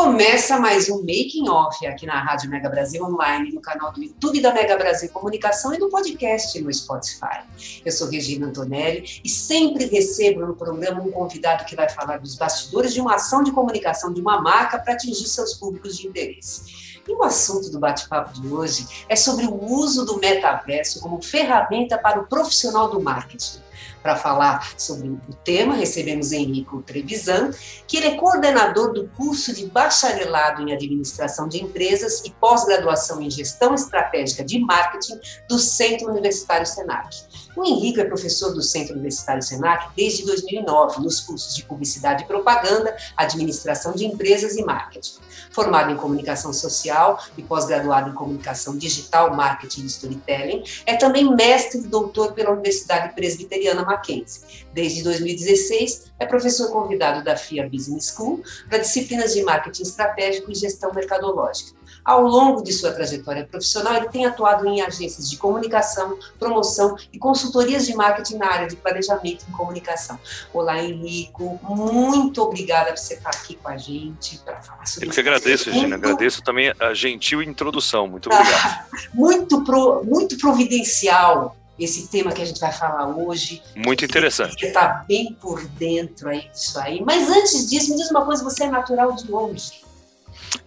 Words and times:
Começa 0.00 0.58
mais 0.58 0.88
um 0.88 1.00
Making 1.00 1.50
Off 1.50 1.86
aqui 1.86 2.06
na 2.06 2.18
Rádio 2.22 2.48
Mega 2.48 2.70
Brasil 2.70 3.04
Online, 3.04 3.52
no 3.52 3.60
canal 3.60 3.92
do 3.92 4.02
YouTube 4.02 4.40
da 4.40 4.50
Mega 4.50 4.74
Brasil 4.74 5.10
Comunicação 5.10 5.74
e 5.74 5.78
no 5.78 5.90
podcast 5.90 6.58
no 6.58 6.72
Spotify. 6.72 7.42
Eu 7.84 7.92
sou 7.92 8.08
Regina 8.08 8.46
Antonelli 8.46 9.20
e 9.22 9.28
sempre 9.28 9.84
recebo 9.84 10.40
no 10.46 10.56
programa 10.56 11.02
um 11.02 11.10
convidado 11.10 11.66
que 11.66 11.76
vai 11.76 11.86
falar 11.86 12.16
dos 12.16 12.34
bastidores 12.34 12.94
de 12.94 13.00
uma 13.02 13.16
ação 13.16 13.44
de 13.44 13.52
comunicação 13.52 14.10
de 14.10 14.22
uma 14.22 14.40
marca 14.40 14.78
para 14.78 14.94
atingir 14.94 15.28
seus 15.28 15.52
públicos 15.52 15.98
de 15.98 16.08
interesse. 16.08 17.02
E 17.06 17.12
o 17.12 17.22
assunto 17.22 17.70
do 17.70 17.78
bate-papo 17.78 18.40
de 18.40 18.48
hoje 18.48 19.04
é 19.06 19.14
sobre 19.14 19.44
o 19.44 19.70
uso 19.70 20.06
do 20.06 20.16
metaverso 20.16 20.98
como 21.00 21.20
ferramenta 21.20 21.98
para 21.98 22.18
o 22.18 22.26
profissional 22.26 22.88
do 22.88 23.02
marketing. 23.02 23.60
Para 24.02 24.16
falar 24.16 24.72
sobre 24.78 25.08
o 25.08 25.20
tema, 25.44 25.74
recebemos 25.74 26.32
Henrico 26.32 26.82
Trevisan, 26.82 27.50
que 27.86 27.98
ele 27.98 28.06
é 28.06 28.16
coordenador 28.16 28.92
do 28.92 29.08
curso 29.08 29.54
de 29.54 29.66
bacharelado 29.66 30.62
em 30.62 30.72
administração 30.72 31.48
de 31.48 31.62
empresas 31.62 32.22
e 32.24 32.30
pós-graduação 32.30 33.20
em 33.20 33.30
gestão 33.30 33.74
estratégica 33.74 34.42
de 34.42 34.58
marketing 34.58 35.18
do 35.48 35.58
Centro 35.58 36.08
Universitário 36.08 36.66
Senac. 36.66 37.30
O 37.56 37.64
Henrico 37.64 38.00
é 38.00 38.04
professor 38.04 38.54
do 38.54 38.62
Centro 38.62 38.94
Universitário 38.94 39.42
Senac 39.42 39.88
desde 39.96 40.24
2009, 40.24 41.00
nos 41.02 41.20
cursos 41.20 41.54
de 41.54 41.64
Publicidade 41.64 42.22
e 42.22 42.26
Propaganda, 42.26 42.96
Administração 43.16 43.92
de 43.92 44.06
Empresas 44.06 44.56
e 44.56 44.64
Marketing. 44.64 45.18
Formado 45.50 45.90
em 45.90 45.96
Comunicação 45.96 46.52
Social 46.52 47.22
e 47.36 47.42
pós-graduado 47.42 48.10
em 48.10 48.14
Comunicação 48.14 48.78
Digital, 48.78 49.34
Marketing 49.34 49.82
e 49.82 49.86
Storytelling, 49.86 50.62
é 50.86 50.96
também 50.96 51.34
mestre 51.34 51.80
e 51.80 51.88
doutor 51.88 52.32
pela 52.32 52.52
Universidade 52.52 53.14
Presbiteriana 53.14 53.69
Mackenzie. 53.74 54.66
Desde 54.72 55.02
2016, 55.02 56.12
é 56.18 56.26
professor 56.26 56.70
convidado 56.70 57.24
da 57.24 57.36
FIA 57.36 57.68
Business 57.68 58.14
School 58.14 58.42
para 58.68 58.78
disciplinas 58.78 59.34
de 59.34 59.42
Marketing 59.42 59.82
Estratégico 59.82 60.50
e 60.50 60.54
Gestão 60.54 60.92
Mercadológica. 60.92 61.80
Ao 62.04 62.22
longo 62.22 62.62
de 62.62 62.72
sua 62.72 62.92
trajetória 62.92 63.46
profissional, 63.46 63.94
ele 63.94 64.08
tem 64.08 64.24
atuado 64.24 64.66
em 64.66 64.80
agências 64.80 65.28
de 65.28 65.36
comunicação, 65.36 66.18
promoção 66.38 66.96
e 67.12 67.18
consultorias 67.18 67.86
de 67.86 67.94
marketing 67.94 68.36
na 68.36 68.46
área 68.46 68.68
de 68.68 68.76
planejamento 68.76 69.44
e 69.48 69.52
comunicação. 69.52 70.18
Olá, 70.52 70.82
Henrico, 70.82 71.60
muito 71.62 72.42
obrigada 72.42 72.90
por 72.90 72.98
você 72.98 73.14
estar 73.14 73.30
aqui 73.30 73.54
com 73.54 73.68
a 73.68 73.76
gente 73.76 74.38
para 74.38 74.62
falar 74.62 74.86
sobre 74.86 75.08
Eu 75.08 75.12
que 75.12 75.20
agradeço, 75.20 75.66
Regina, 75.66 75.88
muito... 75.88 76.06
agradeço 76.06 76.42
também 76.42 76.72
a 76.78 76.94
gentil 76.94 77.42
introdução, 77.42 78.06
muito 78.08 78.30
obrigado. 78.30 78.90
Muito, 79.14 79.64
pro, 79.64 80.04
muito 80.04 80.36
providencial 80.38 81.56
esse 81.80 82.08
tema 82.08 82.30
que 82.32 82.42
a 82.42 82.44
gente 82.44 82.60
vai 82.60 82.72
falar 82.72 83.08
hoje. 83.08 83.62
Muito 83.74 84.04
interessante. 84.04 84.60
Você 84.60 84.66
está 84.66 85.04
bem 85.08 85.36
por 85.40 85.66
dentro 85.66 86.28
aí 86.28 86.48
disso 86.52 86.78
aí. 86.78 87.02
Mas 87.02 87.28
antes 87.28 87.68
disso, 87.68 87.90
me 87.90 87.96
diz 87.96 88.10
uma 88.10 88.24
coisa, 88.24 88.44
você 88.44 88.64
é 88.64 88.70
natural 88.70 89.12
de 89.14 89.32
onde? 89.32 89.89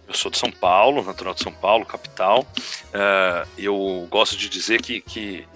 Eu 0.06 0.14
sou 0.14 0.30
de 0.30 0.38
São 0.38 0.50
Paulo, 0.50 1.02
natural 1.02 1.34
de 1.34 1.42
São 1.42 1.52
Paulo, 1.52 1.84
capital. 1.84 2.46
Uh, 2.94 3.48
eu 3.58 4.06
gosto 4.10 4.36
de 4.36 4.48
dizer 4.48 4.80
que, 4.80 5.00
que 5.00 5.46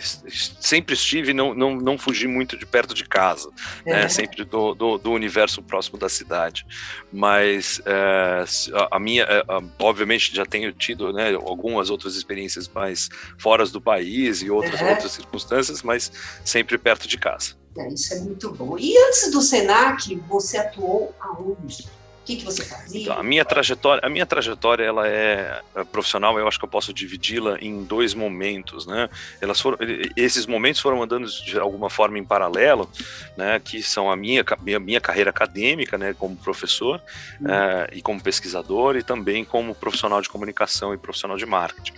sempre 0.60 0.94
estive 0.94 1.32
não, 1.32 1.54
não, 1.54 1.76
não 1.76 1.98
fugi 1.98 2.26
muito 2.26 2.56
de 2.56 2.66
perto 2.66 2.92
de 2.94 3.04
casa, 3.04 3.50
né? 3.86 3.92
é. 3.92 3.94
né? 4.02 4.08
sempre 4.08 4.44
do, 4.44 4.74
do, 4.74 4.98
do, 4.98 5.12
universo 5.12 5.62
próximo 5.62 5.98
da 5.98 6.08
cidade. 6.08 6.66
Mas 7.12 7.78
uh, 7.80 8.88
a 8.90 8.98
minha, 8.98 9.24
uh, 9.24 9.70
obviamente, 9.78 10.34
já 10.34 10.44
tenho 10.44 10.72
tido 10.72 11.12
né, 11.12 11.34
algumas 11.34 11.90
outras 11.90 12.16
experiências 12.16 12.68
mais 12.68 13.08
fora 13.38 13.64
do 13.66 13.80
país 13.80 14.42
e 14.42 14.50
outras, 14.50 14.80
é. 14.80 14.90
outras 14.90 15.12
circunstâncias, 15.12 15.82
mas 15.82 16.10
sempre 16.44 16.76
perto 16.78 17.06
de 17.06 17.18
casa. 17.18 17.54
É, 17.76 17.88
isso 17.92 18.14
é 18.14 18.20
muito 18.20 18.50
bom. 18.52 18.76
E 18.78 18.96
antes 19.06 19.30
do 19.30 19.40
Senac, 19.40 20.14
você 20.28 20.56
atuou 20.56 21.14
aonde? 21.20 21.86
Que, 22.28 22.36
que 22.36 22.44
você 22.44 22.62
fazia? 22.62 23.02
Então, 23.02 23.18
a 23.18 23.22
minha 23.22 23.42
trajetória, 23.42 24.04
a 24.04 24.08
minha 24.10 24.26
trajetória 24.26 24.84
ela 24.84 25.08
é, 25.08 25.62
é 25.74 25.84
profissional. 25.84 26.38
Eu 26.38 26.46
acho 26.46 26.58
que 26.58 26.64
eu 26.64 26.68
posso 26.68 26.92
dividi-la 26.92 27.56
em 27.58 27.82
dois 27.82 28.12
momentos, 28.12 28.86
né? 28.86 29.08
Elas 29.40 29.58
foram, 29.58 29.78
esses 30.14 30.44
momentos 30.44 30.80
foram 30.80 31.02
andando 31.02 31.26
de 31.26 31.58
alguma 31.58 31.88
forma 31.88 32.18
em 32.18 32.24
paralelo, 32.24 32.88
né? 33.34 33.58
Que 33.58 33.82
são 33.82 34.10
a 34.10 34.16
minha 34.16 34.44
minha, 34.60 34.78
minha 34.78 35.00
carreira 35.00 35.30
acadêmica, 35.30 35.96
né? 35.96 36.14
Como 36.18 36.36
professor 36.36 37.00
hum. 37.40 37.48
é, 37.48 37.88
e 37.94 38.02
como 38.02 38.20
pesquisador 38.20 38.96
e 38.96 39.02
também 39.02 39.42
como 39.42 39.74
profissional 39.74 40.20
de 40.20 40.28
comunicação 40.28 40.92
e 40.92 40.98
profissional 40.98 41.38
de 41.38 41.46
marketing. 41.46 41.94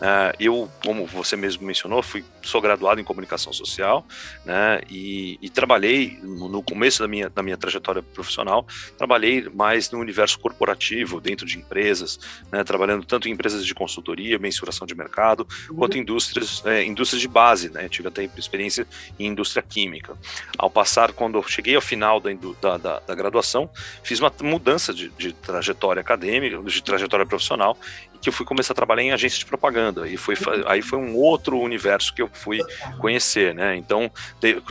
É, 0.00 0.34
eu, 0.38 0.70
como 0.84 1.06
você 1.06 1.36
mesmo 1.36 1.66
mencionou, 1.66 2.02
fui 2.02 2.24
sou 2.42 2.60
graduado 2.60 3.00
em 3.00 3.04
comunicação 3.04 3.52
social, 3.52 4.06
né? 4.44 4.80
E, 4.90 5.38
e 5.42 5.50
trabalhei 5.50 6.18
no 6.22 6.62
começo 6.62 7.02
da 7.02 7.08
minha 7.08 7.28
da 7.28 7.42
minha 7.42 7.56
trajetória 7.56 8.02
profissional, 8.02 8.66
trabalhei 8.96 9.48
mais 9.50 9.65
mais 9.66 9.90
no 9.90 9.98
universo 9.98 10.38
corporativo, 10.38 11.20
dentro 11.20 11.44
de 11.44 11.58
empresas, 11.58 12.20
né, 12.52 12.62
trabalhando 12.62 13.04
tanto 13.04 13.28
em 13.28 13.32
empresas 13.32 13.66
de 13.66 13.74
consultoria, 13.74 14.38
mensuração 14.38 14.86
de 14.86 14.94
mercado, 14.94 15.44
uhum. 15.68 15.76
quanto 15.76 15.98
indústrias, 15.98 16.64
é, 16.64 16.84
indústrias 16.84 17.20
de 17.20 17.26
base, 17.26 17.68
né, 17.70 17.88
tive 17.88 18.06
até 18.06 18.30
experiência 18.38 18.86
em 19.18 19.26
indústria 19.26 19.64
química. 19.68 20.16
Ao 20.56 20.70
passar, 20.70 21.12
quando 21.12 21.36
eu 21.36 21.42
cheguei 21.42 21.74
ao 21.74 21.82
final 21.82 22.20
da, 22.20 22.30
da, 22.60 22.76
da, 22.76 23.00
da 23.00 23.14
graduação, 23.16 23.68
fiz 24.04 24.20
uma 24.20 24.32
mudança 24.40 24.94
de, 24.94 25.08
de 25.18 25.32
trajetória 25.32 26.00
acadêmica, 26.00 26.62
de 26.62 26.82
trajetória 26.82 27.26
profissional, 27.26 27.76
que 28.20 28.28
eu 28.28 28.32
fui 28.32 28.46
começar 28.46 28.72
a 28.72 28.76
trabalhar 28.76 29.02
em 29.02 29.12
agência 29.12 29.38
de 29.38 29.46
propaganda. 29.46 30.08
E 30.08 30.16
foi 30.16 30.34
aí 30.66 30.82
foi 30.82 30.98
um 30.98 31.16
outro 31.16 31.58
universo 31.58 32.14
que 32.14 32.22
eu 32.22 32.30
fui 32.32 32.60
conhecer, 32.98 33.54
né? 33.54 33.76
Então 33.76 34.10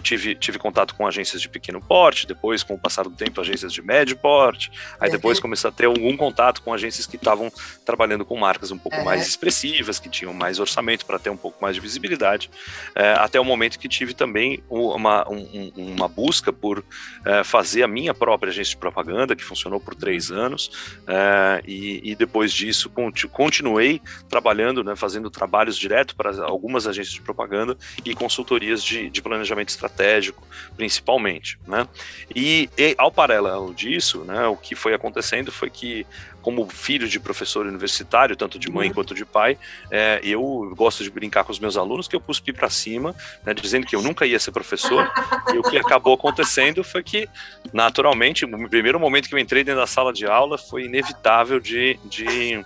tive 0.02 0.36
tive 0.36 0.60
contato 0.60 0.96
com 0.96 1.06
agências 1.06 1.42
de 1.42 1.50
pequeno 1.50 1.82
porte, 1.82 2.28
depois 2.28 2.64
com 2.64 2.74
o 2.74 2.80
passar 2.80 3.04
do 3.04 3.12
tempo 3.12 3.42
agências 3.42 3.74
de 3.74 3.82
médio 3.82 4.16
porte, 4.18 4.72
aí 5.00 5.10
depois 5.10 5.40
comecei 5.40 5.70
a 5.70 5.74
ter 5.74 5.86
algum 5.86 6.16
contato 6.16 6.62
com 6.62 6.74
agências 6.74 7.06
que 7.06 7.16
estavam 7.16 7.52
trabalhando 7.86 8.26
com 8.26 8.38
marcas 8.38 8.72
um 8.72 8.78
pouco 8.78 9.04
mais 9.04 9.28
expressivas, 9.28 10.00
que 10.00 10.10
tinham 10.10 10.34
mais 10.34 10.60
orçamento 10.60 11.06
para 11.06 11.20
ter 11.20 11.30
um 11.30 11.38
pouco 11.38 11.58
mais 11.62 11.76
de 11.76 11.82
visibilidade, 11.82 12.50
é, 12.96 13.14
até 13.14 13.40
o 13.40 13.44
momento 13.44 13.80
que 13.80 13.88
tive 13.88 14.14
também 14.14 14.64
uma, 14.70 15.30
um, 15.30 15.72
uma 15.76 16.08
busca 16.08 16.52
por 16.52 16.84
é, 17.26 17.44
fazer 17.44 17.84
a 17.84 17.88
minha 17.88 18.14
própria 18.14 18.50
agência 18.50 18.72
de 18.72 18.78
propaganda 18.78 19.36
que 19.36 19.44
funcionou 19.44 19.80
por 19.80 19.96
três 19.96 20.32
anos 20.32 20.72
é, 21.08 21.62
e, 21.66 22.12
e 22.12 22.16
depois 22.16 22.52
disso 22.52 22.90
com 22.90 23.12
continuei 23.36 24.02
trabalhando, 24.30 24.82
né, 24.82 24.96
fazendo 24.96 25.30
trabalhos 25.30 25.78
direto 25.78 26.16
para 26.16 26.46
algumas 26.46 26.88
agências 26.88 27.14
de 27.14 27.22
propaganda 27.22 27.78
e 28.06 28.16
consultorias 28.16 28.82
de, 28.82 29.10
de 29.10 29.22
planejamento 29.22 29.68
estratégico, 29.68 30.48
principalmente. 30.78 31.60
Né? 31.68 31.86
E, 32.34 32.70
e, 32.78 32.96
ao 32.98 33.12
paralelo 33.12 33.74
disso, 33.74 34.20
né, 34.20 34.48
o 34.48 34.56
que 34.56 34.74
foi 34.74 34.94
acontecendo 34.94 35.52
foi 35.52 35.70
que 35.70 36.08
como 36.42 36.66
filho 36.70 37.10
de 37.10 37.20
professor 37.20 37.66
universitário, 37.66 38.36
tanto 38.38 38.58
de 38.58 38.72
mãe 38.72 38.88
uhum. 38.88 38.94
quanto 38.94 39.14
de 39.14 39.26
pai, 39.26 39.58
é, 39.92 40.22
eu 40.24 40.72
gosto 40.78 41.04
de 41.04 41.10
brincar 41.10 41.44
com 41.44 41.52
os 41.52 41.60
meus 41.60 41.76
alunos 41.76 42.08
que 42.08 42.16
eu 42.16 42.22
cuspi 42.22 42.54
para 42.54 42.70
cima, 42.70 43.14
né, 43.44 43.54
dizendo 43.54 43.86
que 43.86 43.96
eu 43.96 44.02
nunca 44.02 44.26
ia 44.26 44.40
ser 44.40 44.52
professor. 44.52 45.12
e 45.54 45.58
o 45.58 45.64
que 45.64 45.78
acabou 45.78 46.14
acontecendo 46.14 46.86
foi 46.86 47.04
que, 47.04 47.28
naturalmente, 47.74 48.46
o 48.46 48.70
primeiro 48.70 48.98
momento 48.98 49.28
que 49.28 49.36
eu 49.36 49.40
entrei 49.40 49.64
dentro 49.64 49.82
da 49.82 49.88
sala 49.88 50.14
de 50.14 50.26
aula 50.26 50.58
foi 50.58 50.86
inevitável 50.86 51.60
de, 51.60 52.00
de 52.06 52.64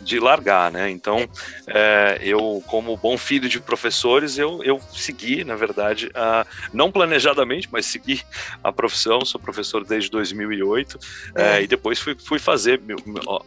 de 0.00 0.18
largar, 0.18 0.70
né? 0.70 0.90
Então, 0.90 1.28
é, 1.66 2.18
eu, 2.22 2.62
como 2.66 2.96
bom 2.96 3.16
filho 3.18 3.48
de 3.48 3.60
professores, 3.60 4.38
eu, 4.38 4.62
eu 4.62 4.80
segui, 4.92 5.44
na 5.44 5.56
verdade, 5.56 6.10
a, 6.14 6.46
não 6.72 6.90
planejadamente, 6.90 7.68
mas 7.70 7.86
segui 7.86 8.22
a 8.62 8.72
profissão. 8.72 9.24
Sou 9.24 9.40
professor 9.40 9.84
desde 9.84 10.10
2008 10.10 10.98
é. 11.34 11.58
É, 11.58 11.62
e 11.62 11.66
depois 11.66 11.98
fui, 11.98 12.16
fui 12.18 12.38
fazer 12.38 12.80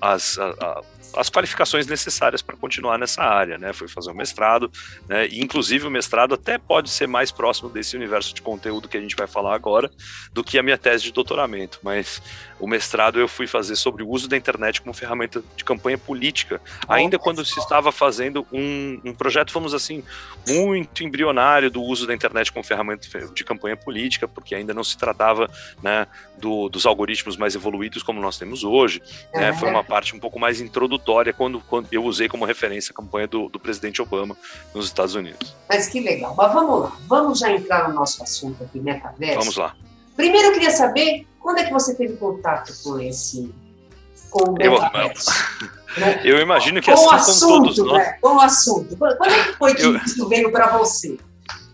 as, 0.01 0.37
a, 0.37 0.49
a, 0.49 0.81
as 1.15 1.29
qualificações 1.29 1.87
necessárias 1.87 2.41
para 2.41 2.55
continuar 2.55 2.97
nessa 2.97 3.21
área, 3.23 3.57
né? 3.57 3.73
Fui 3.73 3.87
fazer 3.87 4.09
o 4.09 4.13
um 4.13 4.17
mestrado, 4.17 4.71
né? 5.07 5.27
E, 5.27 5.41
inclusive 5.41 5.87
o 5.87 5.91
mestrado 5.91 6.33
até 6.33 6.57
pode 6.57 6.89
ser 6.89 7.07
mais 7.07 7.31
próximo 7.31 7.69
desse 7.69 7.95
universo 7.95 8.33
de 8.33 8.41
conteúdo 8.41 8.87
que 8.87 8.97
a 8.97 9.01
gente 9.01 9.15
vai 9.15 9.27
falar 9.27 9.55
agora 9.55 9.91
do 10.33 10.43
que 10.43 10.57
a 10.57 10.63
minha 10.63 10.77
tese 10.77 11.03
de 11.03 11.11
doutoramento, 11.11 11.79
mas 11.83 12.21
o 12.61 12.67
mestrado 12.67 13.19
eu 13.19 13.27
fui 13.27 13.47
fazer 13.47 13.75
sobre 13.75 14.03
o 14.03 14.09
uso 14.09 14.29
da 14.29 14.37
internet 14.37 14.81
como 14.81 14.93
ferramenta 14.93 15.43
de 15.55 15.65
campanha 15.65 15.97
política, 15.97 16.61
ainda 16.87 17.17
quando 17.17 17.43
se 17.43 17.59
estava 17.59 17.91
fazendo 17.91 18.45
um, 18.53 19.01
um 19.03 19.13
projeto, 19.13 19.51
vamos 19.51 19.73
assim, 19.73 20.03
muito 20.47 21.03
embrionário 21.03 21.71
do 21.71 21.81
uso 21.81 22.05
da 22.05 22.13
internet 22.13 22.51
como 22.51 22.63
ferramenta 22.63 23.07
de 23.33 23.43
campanha 23.43 23.75
política, 23.75 24.27
porque 24.27 24.53
ainda 24.53 24.73
não 24.73 24.83
se 24.83 24.95
tratava 24.95 25.49
né, 25.81 26.05
do, 26.37 26.69
dos 26.69 26.85
algoritmos 26.85 27.35
mais 27.35 27.55
evoluídos 27.55 28.03
como 28.03 28.21
nós 28.21 28.37
temos 28.37 28.63
hoje. 28.63 29.01
Né, 29.33 29.51
foi 29.53 29.69
uma 29.69 29.83
parte 29.83 30.15
um 30.15 30.19
pouco 30.19 30.39
mais 30.39 30.61
introdutória 30.61 31.33
quando, 31.33 31.59
quando 31.61 31.87
eu 31.91 32.03
usei 32.03 32.29
como 32.29 32.45
referência 32.45 32.91
a 32.91 32.95
campanha 32.95 33.27
do, 33.27 33.49
do 33.49 33.59
presidente 33.59 34.01
Obama 34.01 34.37
nos 34.73 34.85
Estados 34.85 35.15
Unidos. 35.15 35.55
Mas 35.67 35.87
que 35.87 35.99
legal. 35.99 36.35
Mas 36.37 36.53
vamos 36.53 36.81
lá, 36.81 36.97
vamos 37.07 37.39
já 37.39 37.51
entrar 37.51 37.89
no 37.89 37.95
nosso 37.95 38.21
assunto 38.21 38.63
aqui, 38.63 38.79
metaverso. 38.79 39.39
Vamos 39.39 39.55
lá. 39.55 39.75
Primeiro 40.21 40.49
eu 40.49 40.53
queria 40.53 40.69
saber 40.69 41.25
quando 41.39 41.57
é 41.57 41.63
que 41.63 41.73
você 41.73 41.95
teve 41.95 42.15
contato 42.15 42.71
com 42.83 42.99
esse 42.99 43.51
com 44.29 44.51
o 44.51 44.53
metaverso? 44.53 45.31
Eu, 45.97 46.01
né? 46.05 46.21
eu 46.23 46.37
imagino 46.39 46.79
que 46.79 46.93
com 46.93 47.09
assim 47.09 47.31
assunto, 47.31 47.49
como 47.49 47.63
todos 47.63 47.77
nós. 47.79 47.97
Né? 47.97 48.17
Com 48.21 48.35
o 48.35 48.39
assunto. 48.39 48.97
Quando 48.97 49.33
é 49.33 49.43
que 49.45 49.53
foi 49.57 49.73
que 49.73 49.81
Eu- 49.81 49.97
isso 49.97 50.29
veio 50.29 50.51
para 50.51 50.77
você? 50.77 51.17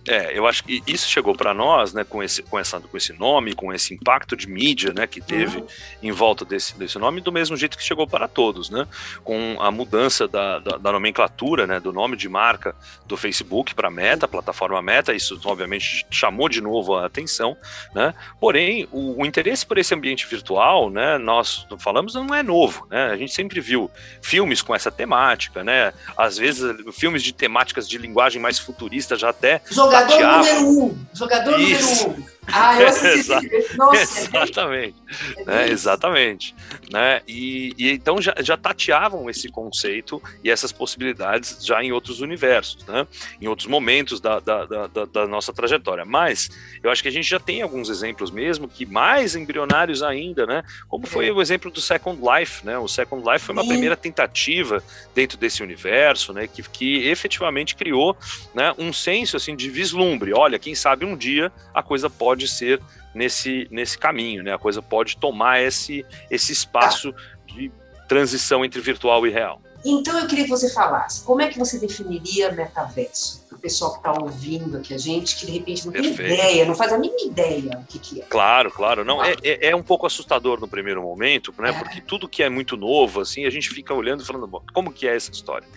É, 0.08 0.38
eu 0.38 0.48
acho 0.48 0.64
que 0.64 0.82
isso 0.88 1.10
chegou 1.10 1.36
para 1.36 1.54
nós, 1.54 1.94
né, 1.94 2.04
com 2.04 2.24
esse, 2.24 2.42
com, 2.42 2.58
essa, 2.58 2.80
com 2.80 2.96
esse 2.96 3.12
nome, 3.12 3.54
com 3.54 3.74
esse 3.74 3.94
impacto 3.94 4.38
de 4.38 4.48
mídia, 4.48 4.94
né, 4.94 5.06
que 5.06 5.20
teve 5.20 5.64
em 6.02 6.12
volta 6.12 6.46
desse, 6.46 6.78
desse 6.78 6.98
nome, 6.98 7.20
do 7.20 7.32
mesmo 7.32 7.58
jeito 7.58 7.78
que 7.78 7.84
chegou 7.84 8.08
para 8.08 8.28
todos, 8.28 8.70
né, 8.70 8.88
com 9.24 9.58
a 9.60 9.70
mudança 9.70 10.28
da, 10.28 10.60
da, 10.60 10.78
da 10.78 10.92
nomenclatura, 10.94 11.68
né, 11.68 11.80
do 11.80 11.92
nome 11.92 12.16
de 12.16 12.30
marca 12.30 12.74
do 13.06 13.18
Facebook 13.18 13.76
para 13.76 13.92
Meta, 13.92 14.28
plataforma 14.28 14.82
Meta, 14.82 15.14
isso 15.14 15.40
obviamente 15.44 16.06
chamou 16.10 16.48
de 16.48 16.62
novo 16.62 16.96
a 16.96 17.06
atenção, 17.06 17.58
né, 17.94 18.14
porém 18.40 18.88
o, 18.92 19.22
o 19.22 19.26
interesse 19.26 19.66
por 19.66 19.78
esse 19.78 19.94
ambiente 19.94 20.26
virtual, 20.26 20.90
né, 20.90 21.18
nós 21.18 21.68
falamos 21.80 22.14
não 22.14 22.34
é 22.34 22.42
novo, 22.42 22.88
né, 22.90 23.08
a 23.08 23.18
gente 23.18 23.34
sempre 23.34 23.60
viu 23.60 23.92
filmes 24.22 24.62
com 24.62 24.74
essa 24.74 24.90
temática, 24.92 25.66
né, 25.66 25.94
às 26.18 26.38
vezes 26.38 26.64
filmes 26.94 27.22
de 27.22 27.34
temáticas 27.34 27.90
de 27.90 27.98
linguagem 27.98 28.42
mais 28.42 28.58
futurista 28.58 29.18
já 29.18 29.30
até 29.30 29.62
Jogador 30.06 30.38
número 30.38 30.84
um. 30.86 31.06
Jogador 31.14 31.60
Isso. 31.60 32.08
número 32.08 32.22
um. 32.22 32.37
Ah, 32.48 32.80
eu 32.80 32.88
assisti. 32.90 33.76
Nossa, 33.76 34.20
Exatamente, 34.22 34.96
é 35.38 35.44
né, 35.46 35.70
exatamente, 35.70 36.56
né, 36.92 37.22
e, 37.28 37.74
e 37.78 37.92
então 37.92 38.22
já, 38.22 38.34
já 38.40 38.56
tateavam 38.56 39.30
esse 39.30 39.50
conceito 39.50 40.22
e 40.44 40.50
essas 40.50 40.72
possibilidades 40.72 41.66
já 41.66 41.84
em 41.84 41.92
outros 41.92 42.22
universos, 42.22 42.86
né, 42.86 43.06
em 43.42 43.48
outros 43.48 43.68
momentos 43.68 44.20
da, 44.22 44.40
da, 44.40 44.66
da, 44.66 44.88
da- 44.88 45.28
nossa 45.28 45.52
trajetória, 45.54 46.06
mas 46.06 46.50
eu 46.82 46.90
acho 46.90 47.02
que 47.02 47.08
a 47.10 47.12
gente 47.12 47.28
já 47.30 47.40
tem 47.40 47.62
alguns 47.62 47.90
exemplos 47.90 48.32
mesmo 48.32 48.68
que 48.68 48.86
mais 48.86 49.36
embrionários 49.36 50.02
ainda, 50.02 50.46
né, 50.46 50.64
como 50.88 51.06
foi 51.06 51.30
o 51.32 51.42
exemplo 51.42 51.70
do 51.70 51.82
Second 51.82 52.20
Life, 52.22 52.66
né, 52.66 52.78
o 52.78 52.88
Second 52.88 53.24
Life 53.30 53.46
foi 53.46 53.54
uma 53.54 53.64
Sim. 53.64 53.70
primeira 53.70 53.96
tentativa 53.96 54.82
dentro 55.14 55.38
desse 55.38 55.62
universo, 55.64 56.34
né, 56.34 56.48
que, 56.48 56.64
que 56.64 57.08
efetivamente 57.08 57.76
criou, 57.76 58.16
né, 58.54 58.74
um 58.78 58.94
senso 58.94 59.36
assim 59.38 59.56
de 59.56 59.70
vislumbre, 59.70 60.34
olha, 60.34 60.58
quem 60.60 60.76
sabe 60.76 61.06
um 61.06 61.16
dia 61.18 61.52
a 61.74 61.84
coisa 61.84 62.10
pode 62.10 62.37
ser 62.46 62.82
nesse, 63.16 63.70
nesse 63.72 63.98
caminho, 63.98 64.44
né? 64.44 64.54
A 64.54 64.60
coisa 64.60 64.82
pode 64.82 65.16
tomar 65.16 65.62
esse, 65.62 66.06
esse 66.30 66.52
espaço 66.52 67.16
de 67.46 67.72
transição 68.10 68.66
entre 68.66 68.82
virtual 68.82 69.26
e 69.26 69.30
real. 69.30 69.62
Então 69.86 70.20
eu 70.20 70.28
queria 70.28 70.44
que 70.44 70.50
você 70.50 70.70
falasse, 70.74 71.24
como 71.24 71.42
é 71.42 71.48
que 71.48 71.58
você 71.58 71.80
definiria 71.80 72.52
metaverso? 72.52 73.46
Para 73.48 73.58
o 73.58 73.60
pessoal 73.60 73.92
que 73.94 73.98
está 74.00 74.12
ouvindo 74.12 74.78
aqui 74.78 74.94
a 74.94 74.98
gente, 74.98 75.36
que 75.38 75.46
de 75.46 75.52
repente 75.52 75.86
não 75.86 75.94
tem 75.94 76.02
Perfeito. 76.04 76.34
ideia, 76.34 76.66
não 76.66 76.76
faz 76.76 76.92
a 76.92 76.98
mínima 76.98 77.22
ideia 77.22 77.80
o 77.80 77.86
que, 77.86 78.00
que 78.00 78.22
é. 78.22 78.26
Claro, 78.26 78.70
claro. 78.70 79.06
Não, 79.06 79.24
é, 79.24 79.36
é, 79.44 79.70
é 79.70 79.76
um 79.76 79.84
pouco 79.84 80.06
assustador 80.06 80.60
no 80.60 80.68
primeiro 80.68 81.02
momento, 81.02 81.54
né? 81.58 81.72
Porque 81.72 82.02
tudo 82.02 82.28
que 82.28 82.44
é 82.44 82.50
muito 82.50 82.76
novo, 82.76 83.22
assim, 83.22 83.46
a 83.46 83.50
gente 83.50 83.70
fica 83.70 83.94
olhando 83.94 84.24
e 84.24 84.26
falando, 84.26 84.62
como 84.74 84.92
que 84.92 85.08
é 85.08 85.16
essa 85.16 85.32
história? 85.32 85.68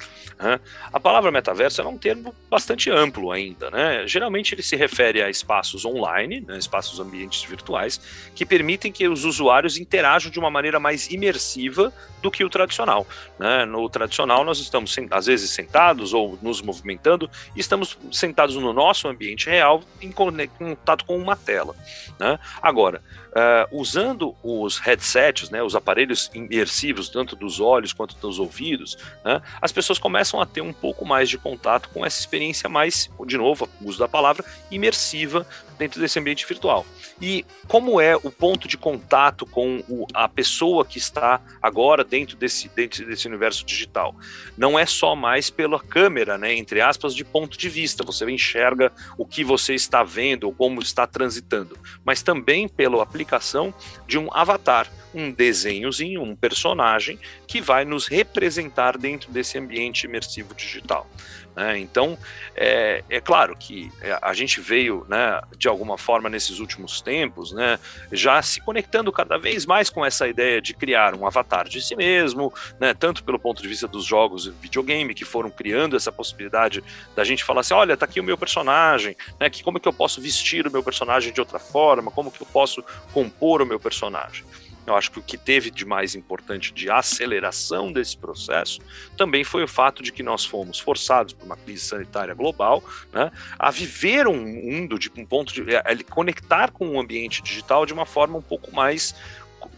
Hã? 0.43 0.59
A 0.91 0.99
palavra 0.99 1.31
metaverso 1.31 1.83
é 1.83 1.87
um 1.87 1.99
termo 1.99 2.35
bastante 2.49 2.91
amplo 2.91 3.31
ainda, 3.31 3.71
né? 3.71 4.07
Geralmente 4.07 4.55
ele 4.55 4.63
se 4.63 4.75
refere 4.75 5.23
a 5.23 5.29
espaços 5.29 5.85
online, 5.85 6.41
né? 6.41 6.57
espaços 6.57 6.99
ambientes 6.99 7.43
virtuais, 7.45 8.01
que 8.35 8.47
permitem 8.47 8.91
que 8.91 9.07
os 9.07 9.27
usuários 9.27 9.77
interajam 9.77 10.31
de 10.31 10.39
uma 10.39 10.51
maneira 10.51 10.81
mais 10.81 11.11
imersiva 11.11 11.93
do 12.23 12.31
que 12.31 12.43
o 12.43 12.49
tradicional. 12.49 13.07
Né? 13.39 13.67
No 13.67 13.89
tradicional, 13.91 14.43
nós 14.43 14.59
estamos 14.61 14.97
às 15.11 15.27
vezes 15.27 15.51
sentados 15.51 16.15
ou 16.15 16.39
nos 16.41 16.63
movimentando 16.63 17.31
e 17.55 17.61
estamos 17.61 17.99
sentados 18.11 18.57
no 18.57 18.73
nosso 18.73 19.09
ambiente 19.09 19.49
real 19.49 19.83
em 20.01 20.11
contato 20.11 21.05
com 21.05 21.19
uma 21.19 21.37
tela. 21.37 21.75
Né? 22.19 22.39
Agora, 22.63 23.03
eh, 23.35 23.69
usando 23.71 24.35
os 24.43 24.79
headsets, 24.79 25.51
né, 25.51 25.63
os 25.63 25.77
aparelhos 25.77 26.31
imersivos, 26.35 27.09
tanto 27.09 27.37
dos 27.37 27.61
olhos 27.61 27.93
quanto 27.93 28.17
dos 28.17 28.39
ouvidos, 28.39 28.97
né, 29.25 29.41
as 29.61 29.73
pessoas 29.73 29.99
começam 29.99 30.41
a 30.41 30.47
ter 30.47 30.61
um 30.61 30.73
pouco 30.73 31.05
mais 31.05 31.29
de 31.29 31.39
contato 31.39 31.89
com 31.91 32.05
essa 32.05 32.19
experiência 32.21 32.69
mais, 32.69 33.11
de 33.27 33.37
novo, 33.37 33.69
uso 33.83 33.99
da 33.99 34.09
palavra, 34.09 34.45
imersiva 34.71 35.47
dentro 35.81 35.99
desse 35.99 36.19
ambiente 36.19 36.47
virtual. 36.47 36.85
E 37.21 37.45
como 37.67 38.01
é 38.01 38.15
o 38.15 38.31
ponto 38.31 38.69
de 38.69 38.77
contato 38.77 39.47
com 39.47 39.83
o- 39.89 40.07
a 40.13 40.29
pessoa 40.29 40.85
que 40.85 40.99
está 40.99 41.41
agora 41.63 42.05
dentro 42.05 42.37
desse, 42.37 42.69
dentro 42.69 43.07
desse 43.07 43.27
universo 43.27 43.65
digital? 43.65 44.15
Não 44.59 44.79
é 44.79 44.85
só 44.85 45.17
mais 45.17 45.49
pela 45.49 45.81
câmera, 45.81 46.37
né, 46.37 46.55
entre 46.55 46.83
aspas, 46.83 47.15
de 47.15 47.25
ponto 47.25 47.57
de 47.57 47.69
vista. 47.71 48.05
Você 48.05 48.31
enxerga 48.31 48.93
o 49.17 49.25
que 49.25 49.43
você 49.43 49.75
está 49.75 50.03
vendo 50.05 50.45
ou 50.45 50.53
como 50.53 50.83
está 50.83 51.07
transitando, 51.07 51.79
mas 52.05 52.23
também 52.23 52.69
pela 52.69 53.03
aplicação 53.03 53.73
de 54.07 54.19
um 54.19 54.29
avatar, 54.33 54.87
um 55.15 55.31
desenhozinho, 55.31 56.23
um 56.23 56.37
personagem 56.37 57.19
que 57.47 57.61
vai 57.61 57.85
nos 57.85 58.07
representar 58.07 58.97
dentro 58.97 59.31
desse 59.31 59.59
ambiente 59.59 60.05
imersivo 60.05 60.55
digital. 60.55 61.07
né? 61.55 61.79
Então, 61.79 62.17
é, 62.55 63.03
é 63.09 63.21
claro 63.21 63.57
que 63.57 63.91
é, 64.01 64.19
a 64.23 64.33
gente 64.33 64.61
veio, 64.61 65.05
né, 65.09 65.41
de 65.57 65.69
alguma 65.69 65.99
forma, 65.99 66.29
nesses 66.29 66.59
últimos 66.59 67.01
tempos, 67.01 67.53
né, 67.53 67.79
já 68.13 68.41
se 68.43 68.61
conectando 68.61 69.11
cada 69.13 69.37
vez 69.37 69.67
mais 69.67 69.91
com 69.91 70.05
essa 70.05 70.29
ideia 70.29 70.61
de 70.61 70.75
criar 70.75 71.15
um 71.15 71.27
avatar 71.27 71.69
de 71.69 71.81
si 71.83 71.97
mesmo, 71.97 72.53
né, 72.79 72.95
tanto 72.95 73.25
pelo 73.25 73.39
ponto 73.39 73.61
de 73.61 73.69
vista 73.69 73.89
dos 73.89 74.05
jogos 74.05 74.45
de 74.45 74.51
videogame, 74.51 75.15
que 75.15 75.25
foram 75.25 75.51
criando 75.51 75.97
essa 75.97 76.13
possibilidade 76.13 76.83
da 77.15 77.25
gente 77.25 77.45
falar 77.45 77.61
assim, 77.61 77.75
olha, 77.75 77.97
tá 77.97 78.05
aqui 78.05 78.21
o 78.21 78.25
meu 78.25 78.39
personagem, 78.39 79.17
né, 79.39 79.51
que 79.51 79.63
como 79.63 79.81
que 79.81 79.89
eu 79.89 79.93
posso 79.93 80.21
vestir 80.21 80.67
o 80.67 80.73
meu 80.73 80.83
personagem 80.83 81.33
de 81.33 81.41
outra 81.41 81.59
forma, 81.59 82.11
como 82.11 82.31
que 82.31 82.41
eu 82.41 82.47
posso 82.47 82.83
compor 83.13 83.61
o 83.63 83.67
meu 83.67 83.81
personagem. 83.81 84.45
Eu 84.91 84.97
acho 84.97 85.11
que 85.13 85.19
o 85.21 85.23
que 85.23 85.39
teve 85.39 85.71
de 85.71 85.85
mais 85.85 86.15
importante 86.15 86.75
de 86.75 86.91
aceleração 86.91 87.93
desse 87.93 88.17
processo 88.17 88.81
também 89.17 89.45
foi 89.45 89.63
o 89.63 89.69
fato 89.69 90.03
de 90.03 90.11
que 90.11 90.23
nós 90.23 90.45
fomos 90.45 90.81
forçados 90.81 91.33
por 91.33 91.47
uma 91.47 91.57
crise 91.57 91.85
sanitária 91.85 92.35
global 92.35 92.83
né, 93.13 93.31
a 93.59 93.71
viver 93.71 94.27
um 94.27 94.37
mundo 94.37 94.99
de 94.99 95.11
um 95.17 95.25
ponto 95.25 95.53
de 95.53 95.77
a, 95.77 95.81
a 95.81 96.05
conectar 96.05 96.73
com 96.73 96.89
o 96.89 97.01
ambiente 97.01 97.41
digital 97.41 97.87
de 97.87 97.93
uma 97.93 98.05
forma 98.05 98.37
um 98.37 98.43
pouco 98.43 98.75
mais 98.75 99.15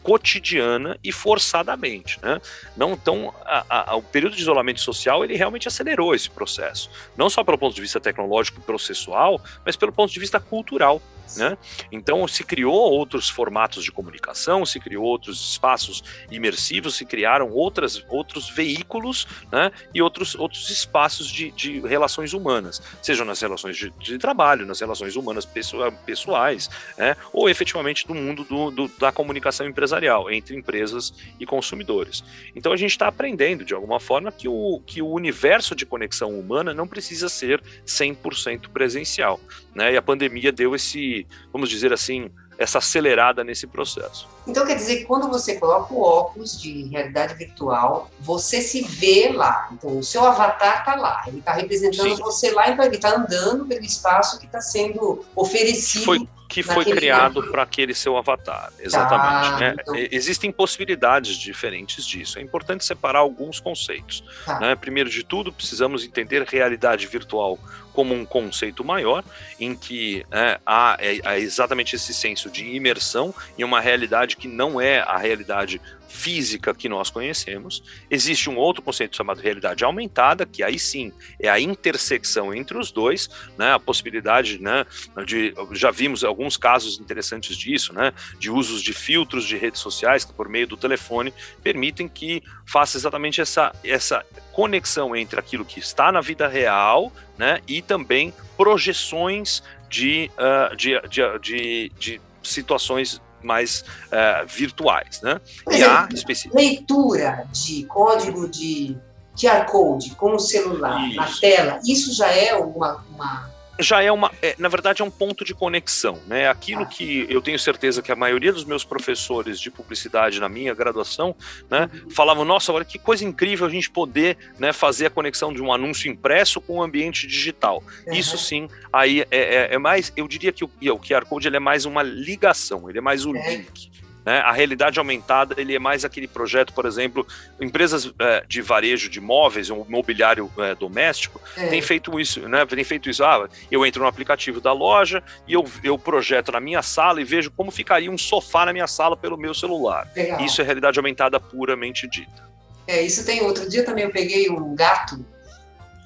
cotidiana 0.02 0.99
e 1.02 1.12
forçadamente, 1.12 2.18
né? 2.23 2.40
Não 2.76 2.92
então 2.92 3.32
a- 3.44 3.90
a- 3.92 3.97
o 3.97 4.02
período 4.02 4.35
de 4.37 4.42
isolamento 4.42 4.80
social 4.80 5.25
ele 5.25 5.37
realmente 5.37 5.68
acelerou 5.68 6.14
esse 6.14 6.28
processo, 6.30 6.90
não 7.16 7.28
só 7.30 7.42
pelo 7.44 7.59
ponto 7.59 7.75
de 7.75 7.80
vista 7.80 8.00
tecnológico 8.00 8.61
e 8.61 8.62
processual, 8.64 9.40
mas 9.64 9.76
pelo 9.76 9.92
ponto 9.92 10.12
de 10.12 10.21
vista 10.21 10.38
cultural. 10.40 11.00
Né? 11.35 11.56
Então 11.90 12.28
se 12.28 12.44
criou 12.44 12.75
outros 12.75 13.26
formatos 13.30 13.82
de 13.82 13.90
comunicação, 13.90 14.66
se 14.66 14.78
criou 14.78 15.02
outros 15.04 15.52
espaços 15.52 16.04
imersivos, 16.30 16.94
se 16.97 17.06
criaram 17.06 17.50
outras, 17.50 18.04
outros 18.11 18.50
veículos 18.50 19.26
né? 19.50 19.73
e 19.94 20.02
outros, 20.02 20.35
outros 20.35 20.68
espaços 20.68 21.26
de, 21.30 21.50
de 21.52 21.80
relações 21.80 22.35
humanas, 22.35 22.82
sejam 23.00 23.25
nas 23.25 23.40
relações 23.40 23.78
de, 23.78 23.88
de 23.99 24.18
trabalho, 24.18 24.66
nas 24.66 24.80
relações 24.80 25.16
humanas 25.16 25.47
pessoa- 25.47 25.90
pessoais, 25.90 26.68
né? 26.99 27.16
ou 27.32 27.49
efetivamente 27.49 28.06
do 28.06 28.14
mundo 28.14 28.44
do, 28.44 28.71
do- 28.71 28.88
da 28.99 29.11
comunicação 29.11 29.66
empresarial 29.66 29.91
entre 30.30 30.56
empresas 30.56 31.12
e 31.38 31.46
consumidores. 31.46 32.25
Então 32.54 32.72
a 32.72 32.76
gente 32.76 32.92
está 32.92 33.08
aprendendo 33.08 33.64
de 33.64 33.75
alguma 33.75 34.00
forma 34.00 34.30
que 34.30 34.49
o, 34.49 34.80
que 34.87 35.02
o 35.02 35.08
universo 35.08 35.75
de 35.75 35.84
conexão 35.84 36.38
humana 36.38 36.72
não 36.72 36.87
precisa 36.87 37.28
ser 37.28 37.62
100% 37.87 38.68
presencial, 38.68 39.40
né? 39.75 39.92
E 39.92 39.96
a 39.96 40.02
pandemia 40.02 40.52
deu 40.52 40.75
esse, 40.75 41.26
vamos 41.52 41.68
dizer 41.68 41.92
assim, 41.92 42.30
essa 42.58 42.78
acelerada 42.78 43.42
nesse 43.42 43.66
processo. 43.66 44.28
Então 44.46 44.66
quer 44.66 44.76
dizer 44.76 44.99
que 44.99 45.04
quando 45.04 45.28
você 45.28 45.56
coloca 45.56 45.92
o 45.92 46.00
óculos 46.00 46.61
de 46.61 46.84
realidade 46.84 47.34
virtual, 47.34 48.11
você 48.20 48.61
se 48.61 48.82
vê 48.82 49.30
lá. 49.32 49.68
Então 49.72 49.99
o 49.99 50.02
seu 50.02 50.25
avatar 50.25 50.80
está 50.80 50.94
lá, 50.96 51.22
ele 51.26 51.38
está 51.38 51.52
representando 51.52 52.16
Sim. 52.16 52.22
você 52.22 52.50
lá, 52.50 52.70
então 52.70 52.84
ele 52.84 52.96
está 52.96 53.16
andando 53.16 53.66
pelo 53.66 53.84
espaço 53.84 54.38
que 54.38 54.46
está 54.46 54.61
sendo 54.61 55.25
oferecido 55.34 56.04
Foi 56.04 56.28
que 56.52 56.62
foi 56.62 56.85
criado 56.85 57.50
para 57.50 57.62
aquele 57.62 57.94
seu 57.94 58.16
avatar. 58.18 58.71
Exatamente. 58.78 59.50
Tá, 59.50 59.59
né? 59.59 59.76
então... 59.80 59.94
Existem 59.97 60.52
possibilidades 60.52 61.37
diferentes 61.37 62.04
disso. 62.06 62.38
É 62.38 62.42
importante 62.42 62.85
separar 62.85 63.21
alguns 63.21 63.59
conceitos. 63.59 64.23
Tá. 64.44 64.61
Né? 64.61 64.75
Primeiro 64.75 65.09
de 65.09 65.25
tudo, 65.25 65.50
precisamos 65.50 66.04
entender 66.04 66.42
realidade 66.42 67.06
virtual 67.06 67.59
como 67.92 68.14
um 68.14 68.25
conceito 68.25 68.85
maior, 68.85 69.25
em 69.61 69.75
que 69.75 70.25
é, 70.30 70.61
há, 70.64 70.97
é, 70.99 71.18
há, 71.25 71.38
exatamente 71.38 71.97
esse 71.97 72.12
senso 72.12 72.50
de 72.50 72.64
imersão 72.64 73.35
em 73.59 73.64
uma 73.64 73.80
realidade 73.80 74.37
que 74.37 74.49
não 74.49 74.80
é 74.80 75.00
a 75.00 75.16
realidade 75.16 75.80
física 76.12 76.75
que 76.75 76.88
nós 76.88 77.09
conhecemos. 77.09 77.83
Existe 78.11 78.50
um 78.50 78.57
outro 78.59 78.83
conceito 78.83 79.16
chamado 79.16 79.40
realidade 79.40 79.83
aumentada, 79.83 80.45
que 80.45 80.62
aí 80.62 80.78
sim 80.78 81.11
é 81.40 81.49
a 81.49 81.59
intersecção 81.59 82.54
entre 82.54 82.76
os 82.76 82.92
dois, 82.92 83.31
né, 83.57 83.73
a 83.73 83.78
possibilidade 83.78 84.61
né, 84.61 84.85
de. 85.26 85.54
Já 85.73 85.90
vimos 85.90 86.23
alguns 86.23 86.59
casos 86.59 87.00
interessantes 87.00 87.57
disso, 87.57 87.95
né, 87.95 88.12
de 88.38 88.50
usos 88.50 88.83
de 88.83 88.92
filtros 88.92 89.47
de 89.47 89.57
redes 89.57 89.81
sociais 89.81 90.25
que, 90.25 90.35
por 90.35 90.49
meio 90.49 90.66
do 90.66 90.76
telefone, 90.76 91.33
permitem 91.62 92.07
que 92.07 92.42
faça 92.66 92.99
exatamente 92.99 93.40
essa, 93.40 93.75
essa 93.83 94.25
conexão 94.52 95.16
entre 95.16 95.40
aquilo 95.40 95.64
que 95.64 95.81
está 95.81 96.12
na 96.12 96.21
vida 96.21 96.47
real 96.47 97.11
né, 97.38 97.61
e 97.66 97.81
também 97.81 98.35
projeções 98.57 99.62
de, 99.88 100.31
uh, 100.37 100.76
de, 100.76 101.00
de, 101.09 101.38
de, 101.40 101.92
de 101.99 102.21
situações 102.42 103.21
mais 103.42 103.80
uh, 103.80 104.46
virtuais, 104.46 105.20
né? 105.22 105.40
E 105.70 105.82
há 105.82 106.08
específico. 106.12 106.56
leitura 106.56 107.46
de 107.52 107.84
código 107.84 108.49
de 108.49 108.96
QR 109.37 109.66
Code 109.66 110.14
com 110.16 110.34
o 110.34 110.38
celular 110.38 111.06
isso. 111.06 111.16
na 111.16 111.26
tela, 111.40 111.80
isso 111.87 112.14
já 112.14 112.28
é 112.28 112.54
uma, 112.54 113.04
uma 113.14 113.51
já 113.78 114.02
é 114.02 114.12
uma, 114.12 114.30
é, 114.42 114.54
na 114.58 114.68
verdade, 114.68 115.02
é 115.02 115.04
um 115.04 115.10
ponto 115.10 115.44
de 115.44 115.54
conexão, 115.54 116.20
né? 116.26 116.48
Aquilo 116.48 116.86
que 116.86 117.26
eu 117.28 117.40
tenho 117.40 117.58
certeza 117.58 118.02
que 118.02 118.12
a 118.12 118.16
maioria 118.16 118.52
dos 118.52 118.64
meus 118.64 118.84
professores 118.84 119.58
de 119.58 119.70
publicidade 119.70 120.40
na 120.40 120.48
minha 120.48 120.74
graduação, 120.74 121.34
né, 121.70 121.88
falavam: 122.10 122.44
nossa, 122.44 122.72
olha 122.72 122.84
que 122.84 122.98
coisa 122.98 123.24
incrível 123.24 123.66
a 123.66 123.70
gente 123.70 123.90
poder, 123.90 124.36
né, 124.58 124.72
fazer 124.72 125.06
a 125.06 125.10
conexão 125.10 125.52
de 125.52 125.62
um 125.62 125.72
anúncio 125.72 126.10
impresso 126.10 126.60
com 126.60 126.78
o 126.78 126.82
ambiente 126.82 127.26
digital. 127.26 127.82
Uhum. 128.06 128.14
Isso 128.14 128.36
sim, 128.36 128.68
aí 128.92 129.22
é, 129.22 129.26
é, 129.30 129.74
é, 129.74 129.78
mais, 129.78 130.12
eu 130.16 130.28
diria 130.28 130.52
que 130.52 130.64
o, 130.64 130.70
o 130.92 130.98
QR 130.98 131.24
Code 131.24 131.48
ele 131.48 131.56
é 131.56 131.60
mais 131.60 131.84
uma 131.84 132.02
ligação, 132.02 132.88
ele 132.88 132.98
é 132.98 133.02
mais 133.02 133.24
o 133.24 133.34
é. 133.34 133.56
link. 133.56 133.90
Né? 134.24 134.38
A 134.38 134.52
realidade 134.52 134.98
aumentada 134.98 135.54
ele 135.58 135.74
é 135.74 135.78
mais 135.78 136.04
aquele 136.04 136.28
projeto, 136.28 136.72
por 136.72 136.86
exemplo, 136.86 137.26
empresas 137.60 138.12
é, 138.18 138.44
de 138.46 138.62
varejo 138.62 139.08
de 139.08 139.20
móveis, 139.20 139.70
um 139.70 139.84
mobiliário 139.88 140.50
é, 140.58 140.74
doméstico, 140.74 141.40
é. 141.56 141.66
tem 141.66 141.82
feito 141.82 142.18
isso, 142.20 142.48
né? 142.48 142.64
Tem 142.66 142.84
feito 142.84 143.10
isso. 143.10 143.24
Ah, 143.24 143.48
eu 143.70 143.84
entro 143.84 144.02
no 144.02 144.08
aplicativo 144.08 144.60
da 144.60 144.72
loja 144.72 145.22
e 145.46 145.52
eu, 145.52 145.64
eu 145.82 145.98
projeto 145.98 146.52
na 146.52 146.60
minha 146.60 146.82
sala 146.82 147.20
e 147.20 147.24
vejo 147.24 147.50
como 147.50 147.70
ficaria 147.70 148.10
um 148.10 148.18
sofá 148.18 148.66
na 148.66 148.72
minha 148.72 148.86
sala 148.86 149.16
pelo 149.16 149.36
meu 149.36 149.54
celular. 149.54 150.08
Legal. 150.14 150.40
Isso 150.40 150.60
é 150.60 150.64
realidade 150.64 150.98
aumentada 150.98 151.40
puramente 151.40 152.08
dita. 152.08 152.50
É, 152.86 153.02
isso 153.02 153.24
tem 153.24 153.42
outro 153.42 153.68
dia 153.68 153.84
também 153.84 154.04
eu 154.04 154.10
peguei 154.10 154.50
um 154.50 154.74
gato 154.74 155.24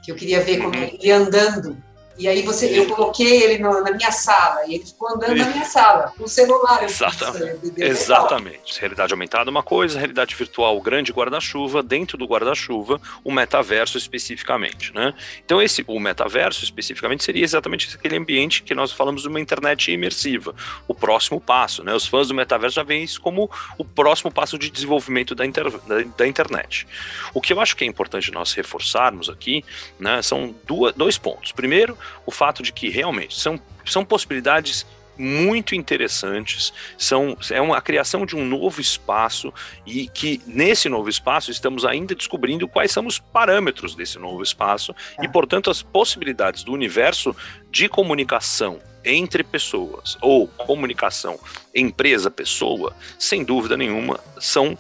que 0.02 0.12
eu 0.12 0.16
queria 0.16 0.40
ver 0.40 0.58
como 0.58 0.76
uhum. 0.76 0.84
ele 1.00 1.10
andando 1.10 1.76
e 2.18 2.28
aí 2.28 2.42
você, 2.42 2.78
eu 2.78 2.86
coloquei 2.86 3.42
ele 3.42 3.58
no, 3.58 3.82
na 3.82 3.90
minha 3.92 4.10
sala 4.10 4.66
e 4.66 4.74
ele 4.74 4.84
ficou 4.84 5.10
andando 5.10 5.36
na 5.36 5.46
minha 5.46 5.64
sala, 5.64 6.12
com 6.16 6.24
o 6.24 6.28
celular. 6.28 6.82
Exatamente. 6.84 7.72
Exatamente. 7.76 8.80
Realidade 8.80 9.12
aumentada 9.12 9.48
é 9.48 9.52
uma 9.52 9.62
coisa, 9.62 9.98
realidade 9.98 10.34
virtual, 10.34 10.76
o 10.76 10.80
grande 10.80 11.12
guarda-chuva, 11.12 11.82
dentro 11.82 12.16
do 12.16 12.26
guarda-chuva, 12.26 13.00
o 13.24 13.32
metaverso 13.32 13.98
especificamente, 13.98 14.94
né? 14.94 15.14
Então 15.44 15.60
esse, 15.60 15.84
o 15.86 15.98
metaverso 16.00 16.64
especificamente 16.64 17.24
seria 17.24 17.44
exatamente 17.44 17.94
aquele 17.94 18.16
ambiente 18.16 18.62
que 18.62 18.74
nós 18.74 18.92
falamos 18.92 19.22
de 19.22 19.28
uma 19.28 19.40
internet 19.40 19.92
imersiva, 19.92 20.54
o 20.88 20.94
próximo 20.94 21.40
passo, 21.40 21.82
né? 21.84 21.94
Os 21.94 22.06
fãs 22.06 22.28
do 22.28 22.34
metaverso 22.34 22.76
já 22.76 22.82
veem 22.82 23.04
isso 23.04 23.20
como 23.20 23.50
o 23.78 23.84
próximo 23.84 24.30
passo 24.30 24.58
de 24.58 24.70
desenvolvimento 24.70 25.34
da, 25.34 25.44
inter, 25.44 25.70
da, 25.70 26.02
da 26.16 26.26
internet. 26.26 26.86
O 27.34 27.40
que 27.40 27.52
eu 27.52 27.60
acho 27.60 27.76
que 27.76 27.84
é 27.84 27.86
importante 27.86 28.30
nós 28.30 28.52
reforçarmos 28.52 29.28
aqui, 29.28 29.64
né, 29.98 30.22
são 30.22 30.54
duas, 30.66 30.94
dois 30.94 31.18
pontos. 31.18 31.52
Primeiro, 31.52 31.96
o 32.24 32.30
fato 32.30 32.62
de 32.62 32.72
que 32.72 32.88
realmente 32.88 33.38
são, 33.38 33.60
são 33.84 34.04
possibilidades 34.04 34.86
muito 35.18 35.74
interessantes, 35.74 36.72
são 36.98 37.36
é 37.50 37.60
uma 37.60 37.76
a 37.76 37.80
criação 37.80 38.26
de 38.26 38.36
um 38.36 38.44
novo 38.44 38.80
espaço 38.80 39.52
e 39.86 40.08
que 40.08 40.40
nesse 40.46 40.88
novo 40.88 41.08
espaço 41.08 41.50
estamos 41.50 41.84
ainda 41.84 42.14
descobrindo 42.14 42.68
quais 42.68 42.92
são 42.92 43.06
os 43.06 43.18
parâmetros 43.18 43.94
desse 43.94 44.18
novo 44.18 44.42
espaço 44.42 44.94
é. 45.18 45.24
e 45.24 45.28
portanto 45.28 45.70
as 45.70 45.82
possibilidades 45.82 46.62
do 46.62 46.72
universo 46.72 47.34
de 47.70 47.88
comunicação 47.88 48.78
entre 49.04 49.44
pessoas 49.44 50.18
ou 50.20 50.48
comunicação 50.48 51.38
empresa 51.74 52.30
pessoa, 52.30 52.94
sem 53.18 53.44
dúvida 53.44 53.76
nenhuma, 53.76 54.18
são 54.40 54.76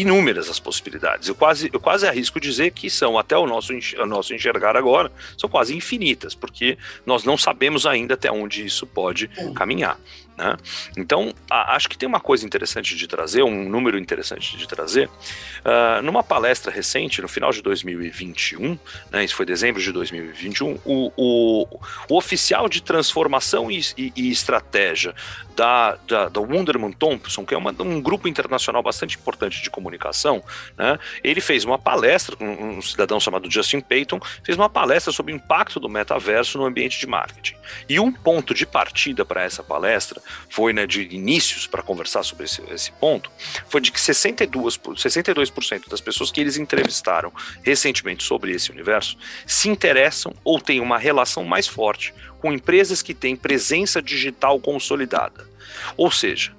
inúmeras 0.00 0.48
as 0.48 0.58
possibilidades. 0.60 1.28
Eu 1.28 1.34
quase, 1.34 1.70
eu 1.72 1.80
quase 1.80 2.06
arrisco 2.06 2.40
dizer 2.40 2.70
que 2.70 2.88
são, 2.88 3.18
até 3.18 3.36
o 3.36 3.46
nosso, 3.46 3.72
o 3.72 4.06
nosso 4.06 4.34
enxergar 4.34 4.76
agora, 4.76 5.10
são 5.36 5.48
quase 5.48 5.74
infinitas, 5.74 6.34
porque 6.34 6.78
nós 7.04 7.24
não 7.24 7.36
sabemos 7.36 7.86
ainda 7.86 8.14
até 8.14 8.30
onde 8.30 8.64
isso 8.64 8.86
pode 8.86 9.28
caminhar. 9.54 9.98
Né? 10.38 10.56
Então, 10.96 11.34
a, 11.50 11.74
acho 11.74 11.88
que 11.88 11.98
tem 11.98 12.08
uma 12.08 12.20
coisa 12.20 12.46
interessante 12.46 12.94
de 12.94 13.08
trazer, 13.08 13.42
um 13.42 13.68
número 13.68 13.98
interessante 13.98 14.56
de 14.56 14.68
trazer. 14.68 15.08
Uh, 15.08 16.00
numa 16.04 16.22
palestra 16.22 16.70
recente, 16.70 17.20
no 17.20 17.26
final 17.26 17.50
de 17.50 17.60
2021, 17.60 18.78
né, 19.10 19.24
isso 19.24 19.34
foi 19.34 19.44
dezembro 19.44 19.82
de 19.82 19.90
2021, 19.90 20.78
o, 20.84 21.12
o, 21.16 21.80
o 22.08 22.16
oficial 22.16 22.68
de 22.68 22.80
transformação 22.80 23.68
e, 23.68 23.80
e, 23.96 24.12
e 24.14 24.30
estratégia 24.30 25.12
da, 25.56 25.98
da, 26.06 26.28
da 26.28 26.40
Wunderman 26.40 26.92
Thompson, 26.92 27.44
que 27.44 27.52
é 27.52 27.58
uma, 27.58 27.74
um 27.80 28.00
grupo 28.00 28.28
internacional 28.28 28.80
bastante 28.80 29.16
importante 29.16 29.60
de 29.60 29.68
comunicação, 29.68 30.42
né, 30.76 30.96
ele 31.24 31.40
fez 31.40 31.64
uma 31.64 31.78
palestra, 31.78 32.36
um, 32.40 32.78
um 32.78 32.82
cidadão 32.82 33.18
chamado 33.18 33.50
Justin 33.50 33.80
Payton, 33.80 34.20
fez 34.44 34.56
uma 34.56 34.68
palestra 34.70 35.12
sobre 35.12 35.32
o 35.32 35.36
impacto 35.36 35.80
do 35.80 35.88
metaverso 35.88 36.58
no 36.58 36.64
ambiente 36.64 37.00
de 37.00 37.08
marketing. 37.08 37.56
E 37.88 37.98
um 37.98 38.12
ponto 38.12 38.54
de 38.54 38.64
partida 38.64 39.24
para 39.24 39.42
essa 39.42 39.62
palestra 39.62 40.22
foi 40.48 40.72
né, 40.72 40.86
de 40.86 41.02
inícios 41.14 41.66
para 41.66 41.82
conversar 41.82 42.22
sobre 42.22 42.44
esse, 42.44 42.62
esse, 42.70 42.92
ponto, 42.92 43.30
foi 43.68 43.80
de 43.80 43.92
que 43.92 44.00
62, 44.00 44.78
62% 44.78 45.88
das 45.88 46.00
pessoas 46.00 46.30
que 46.30 46.40
eles 46.40 46.56
entrevistaram 46.56 47.32
recentemente 47.62 48.24
sobre 48.24 48.52
esse 48.52 48.70
universo 48.70 49.16
se 49.46 49.68
interessam 49.68 50.34
ou 50.44 50.60
têm 50.60 50.80
uma 50.80 50.98
relação 50.98 51.44
mais 51.44 51.66
forte 51.66 52.14
com 52.40 52.52
empresas 52.52 53.02
que 53.02 53.14
têm 53.14 53.36
presença 53.36 54.00
digital 54.00 54.60
consolidada. 54.60 55.48
Ou 55.96 56.10
seja, 56.10 56.57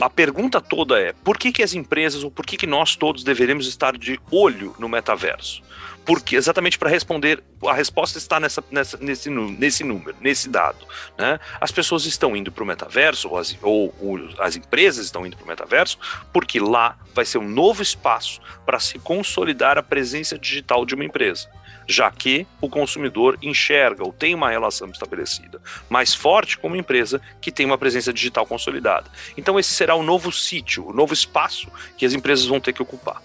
a 0.00 0.10
pergunta 0.10 0.60
toda 0.60 0.98
é: 0.98 1.12
por 1.12 1.38
que, 1.38 1.52
que 1.52 1.62
as 1.62 1.74
empresas 1.74 2.22
ou 2.22 2.30
por 2.30 2.44
que, 2.44 2.56
que 2.56 2.66
nós 2.66 2.96
todos 2.96 3.24
deveremos 3.24 3.66
estar 3.66 3.96
de 3.96 4.20
olho 4.30 4.74
no 4.78 4.88
metaverso? 4.88 5.62
Porque 6.04 6.36
exatamente 6.36 6.78
para 6.78 6.88
responder, 6.88 7.42
a 7.66 7.74
resposta 7.74 8.16
está 8.16 8.40
nessa, 8.40 8.64
nessa, 8.70 8.96
nesse, 8.96 9.28
nesse 9.28 9.84
número, 9.84 10.16
nesse 10.20 10.48
dado. 10.48 10.86
Né? 11.18 11.38
As 11.60 11.70
pessoas 11.70 12.06
estão 12.06 12.34
indo 12.34 12.50
para 12.50 12.64
o 12.64 12.66
metaverso, 12.66 13.28
ou 13.28 13.36
as, 13.36 13.58
ou, 13.60 13.94
ou 14.00 14.18
as 14.38 14.56
empresas 14.56 15.04
estão 15.04 15.26
indo 15.26 15.36
para 15.36 15.44
o 15.44 15.48
metaverso, 15.48 15.98
porque 16.32 16.58
lá 16.58 16.96
vai 17.14 17.26
ser 17.26 17.36
um 17.36 17.48
novo 17.48 17.82
espaço 17.82 18.40
para 18.64 18.80
se 18.80 18.98
consolidar 18.98 19.76
a 19.76 19.82
presença 19.82 20.38
digital 20.38 20.86
de 20.86 20.94
uma 20.94 21.04
empresa 21.04 21.50
já 21.88 22.10
que 22.10 22.46
o 22.60 22.68
consumidor 22.68 23.38
enxerga 23.40 24.04
ou 24.04 24.12
tem 24.12 24.34
uma 24.34 24.50
relação 24.50 24.90
estabelecida 24.90 25.60
mais 25.88 26.12
forte 26.12 26.58
com 26.58 26.66
uma 26.66 26.76
empresa 26.76 27.20
que 27.40 27.50
tem 27.50 27.64
uma 27.64 27.78
presença 27.78 28.12
digital 28.12 28.46
consolidada. 28.46 29.10
Então, 29.36 29.58
esse 29.58 29.70
será 29.70 29.94
o 29.94 30.02
novo 30.02 30.30
sítio, 30.30 30.86
o 30.86 30.92
novo 30.92 31.14
espaço 31.14 31.68
que 31.96 32.04
as 32.04 32.12
empresas 32.12 32.44
vão 32.44 32.60
ter 32.60 32.72
que 32.74 32.82
ocupar. 32.82 33.22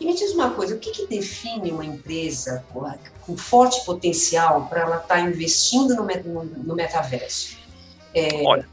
E 0.00 0.06
me 0.06 0.14
diz 0.14 0.32
uma 0.32 0.50
coisa, 0.50 0.76
o 0.76 0.78
que, 0.78 0.92
que 0.92 1.06
define 1.06 1.72
uma 1.72 1.84
empresa 1.84 2.64
com 3.20 3.36
forte 3.36 3.84
potencial 3.84 4.66
para 4.66 4.80
ela 4.80 4.96
estar 4.96 5.16
tá 5.16 5.20
investindo 5.20 5.94
no, 5.94 6.04
no, 6.04 6.44
no 6.44 6.74
metaverso? 6.74 7.58
É... 8.14 8.42
Olha, 8.46 8.66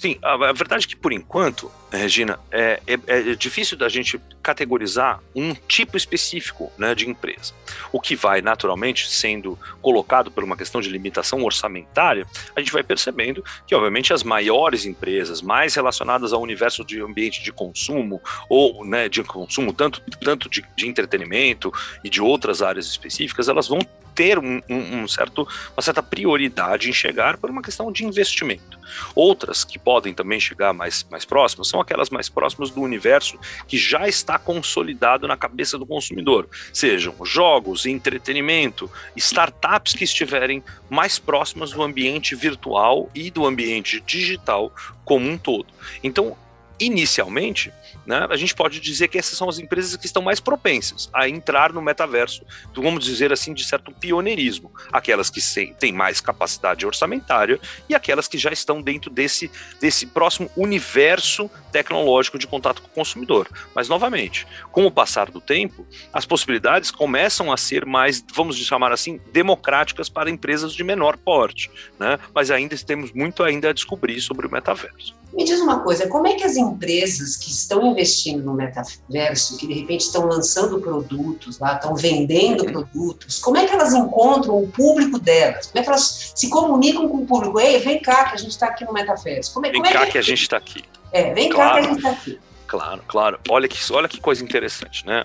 sim, 0.00 0.18
a, 0.22 0.32
a 0.32 0.52
verdade 0.52 0.86
é 0.86 0.88
que 0.88 0.96
por 0.96 1.12
enquanto 1.12 1.70
Regina, 1.98 2.38
é, 2.52 2.80
é, 2.86 2.98
é, 3.06 3.34
difícil 3.34 3.76
da 3.76 3.88
gente 3.88 4.20
categorizar 4.42 5.20
um 5.34 5.54
tipo 5.54 5.96
específico 5.96 6.72
né, 6.78 6.94
de 6.94 7.08
empresa. 7.08 7.52
O 7.92 8.00
que 8.00 8.14
vai 8.14 8.40
naturalmente 8.40 9.10
sendo 9.10 9.58
colocado 9.82 10.30
por 10.30 10.44
uma 10.44 10.56
questão 10.56 10.80
de 10.80 10.88
limitação 10.88 11.42
orçamentária, 11.42 12.26
a 12.54 12.60
gente 12.60 12.72
vai 12.72 12.84
percebendo 12.84 13.44
que, 13.66 13.74
obviamente, 13.74 14.12
as 14.12 14.22
maiores 14.22 14.84
empresas, 14.84 15.42
mais 15.42 15.74
relacionadas 15.74 16.32
ao 16.32 16.40
universo 16.40 16.84
de 16.84 17.00
ambiente 17.00 17.42
de 17.42 17.52
consumo, 17.52 18.22
ou 18.48 18.84
né, 18.84 19.08
de 19.08 19.22
consumo 19.24 19.72
tanto, 19.72 20.00
tanto 20.22 20.48
de, 20.48 20.64
de 20.76 20.86
entretenimento 20.86 21.72
e 22.04 22.10
de 22.10 22.22
outras 22.22 22.62
áreas 22.62 22.86
específicas, 22.86 23.48
elas 23.48 23.66
vão 23.66 23.80
ter 24.20 24.38
um, 24.38 24.60
um, 24.68 24.98
um, 24.98 25.08
certo, 25.08 25.48
uma 25.74 25.80
certa 25.80 26.02
prioridade 26.02 26.90
em 26.90 26.92
chegar 26.92 27.38
por 27.38 27.48
uma 27.48 27.62
questão 27.62 27.90
de 27.90 28.04
investimento. 28.04 28.78
Outras 29.14 29.64
que 29.64 29.78
podem 29.78 30.12
também 30.12 30.38
chegar 30.38 30.74
mais, 30.74 31.06
mais 31.10 31.24
próximas 31.24 31.68
são 31.68 31.80
aquelas 31.80 32.10
mais 32.10 32.28
próximas 32.28 32.70
do 32.70 32.82
universo 32.82 33.38
que 33.66 33.78
já 33.78 34.06
está 34.06 34.38
consolidado 34.38 35.26
na 35.26 35.38
cabeça 35.38 35.78
do 35.78 35.86
consumidor, 35.86 36.46
sejam 36.70 37.14
jogos, 37.24 37.86
entretenimento, 37.86 38.90
startups 39.16 39.94
que 39.94 40.04
estiverem 40.04 40.62
mais 40.90 41.18
próximas 41.18 41.70
do 41.70 41.82
ambiente 41.82 42.34
virtual 42.34 43.08
e 43.14 43.30
do 43.30 43.46
ambiente 43.46 44.02
digital 44.02 44.70
como 45.02 45.30
um 45.30 45.38
todo. 45.38 45.68
Então, 46.04 46.36
inicialmente, 46.80 47.72
né, 48.06 48.26
a 48.30 48.36
gente 48.36 48.54
pode 48.54 48.80
dizer 48.80 49.08
que 49.08 49.18
essas 49.18 49.36
são 49.36 49.48
as 49.48 49.58
empresas 49.58 49.94
que 49.96 50.06
estão 50.06 50.22
mais 50.22 50.40
propensas 50.40 51.10
a 51.12 51.28
entrar 51.28 51.72
no 51.72 51.82
metaverso, 51.82 52.44
vamos 52.74 53.04
dizer 53.04 53.32
assim, 53.32 53.52
de 53.52 53.62
certo 53.64 53.92
pioneirismo. 53.92 54.72
Aquelas 54.90 55.28
que 55.28 55.40
têm 55.74 55.92
mais 55.92 56.20
capacidade 56.20 56.86
orçamentária 56.86 57.60
e 57.88 57.94
aquelas 57.94 58.26
que 58.26 58.38
já 58.38 58.50
estão 58.50 58.80
dentro 58.80 59.10
desse, 59.10 59.50
desse 59.80 60.06
próximo 60.06 60.50
universo 60.56 61.50
tecnológico 61.70 62.38
de 62.38 62.46
contato 62.46 62.80
com 62.80 62.88
o 62.88 62.92
consumidor. 62.92 63.48
Mas, 63.74 63.88
novamente, 63.88 64.46
com 64.72 64.86
o 64.86 64.90
passar 64.90 65.30
do 65.30 65.40
tempo, 65.40 65.86
as 66.12 66.24
possibilidades 66.24 66.90
começam 66.90 67.52
a 67.52 67.56
ser 67.56 67.84
mais, 67.84 68.24
vamos 68.34 68.56
chamar 68.56 68.92
assim, 68.92 69.20
democráticas 69.32 70.08
para 70.08 70.30
empresas 70.30 70.72
de 70.72 70.82
menor 70.82 71.16
porte. 71.18 71.70
Né? 71.98 72.18
Mas 72.34 72.50
ainda 72.50 72.76
temos 72.78 73.12
muito 73.12 73.42
ainda 73.42 73.70
a 73.70 73.72
descobrir 73.72 74.20
sobre 74.20 74.46
o 74.46 74.50
metaverso. 74.50 75.19
Me 75.32 75.44
diz 75.44 75.60
uma 75.60 75.80
coisa, 75.80 76.08
como 76.08 76.26
é 76.26 76.34
que 76.34 76.42
as 76.42 76.56
empresas 76.56 77.36
que 77.36 77.50
estão 77.50 77.86
investindo 77.86 78.42
no 78.42 78.54
metaverso, 78.54 79.56
que 79.56 79.66
de 79.66 79.74
repente 79.74 80.02
estão 80.02 80.26
lançando 80.26 80.80
produtos 80.80 81.58
lá, 81.58 81.74
estão 81.74 81.94
vendendo 81.94 82.64
produtos, 82.64 83.38
como 83.38 83.56
é 83.56 83.66
que 83.66 83.72
elas 83.72 83.92
encontram 83.92 84.58
o 84.58 84.68
público 84.68 85.18
delas? 85.18 85.66
Como 85.66 85.78
é 85.78 85.82
que 85.82 85.88
elas 85.88 86.32
se 86.34 86.48
comunicam 86.48 87.08
com 87.08 87.18
o 87.18 87.26
público? 87.26 87.60
Ei, 87.60 87.78
vem 87.78 88.00
cá 88.00 88.24
que 88.24 88.34
a 88.34 88.38
gente 88.38 88.50
está 88.50 88.66
aqui 88.66 88.84
no 88.84 88.92
metaverso. 88.92 89.54
Como 89.54 89.66
é, 89.66 89.70
vem 89.70 89.80
como 89.80 89.92
cá 89.92 90.02
é 90.02 90.06
que, 90.06 90.12
que 90.12 90.18
a 90.18 90.22
gente 90.22 90.42
está 90.42 90.56
aqui. 90.56 90.84
É, 91.12 91.32
vem 91.32 91.48
claro, 91.48 91.70
cá 91.70 91.80
que 91.80 91.86
a 91.86 91.88
gente 91.88 91.96
está 91.98 92.10
aqui. 92.10 92.40
Claro, 92.66 93.02
claro. 93.06 93.40
Olha 93.48 93.68
que, 93.68 93.92
olha 93.92 94.08
que 94.08 94.20
coisa 94.20 94.44
interessante, 94.44 95.04
né? 95.06 95.24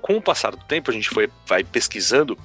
Com 0.00 0.16
o 0.16 0.22
passar 0.22 0.50
do 0.50 0.64
tempo, 0.64 0.90
a 0.90 0.94
gente 0.94 1.08
foi, 1.08 1.30
vai 1.46 1.64
pesquisando 1.64 2.36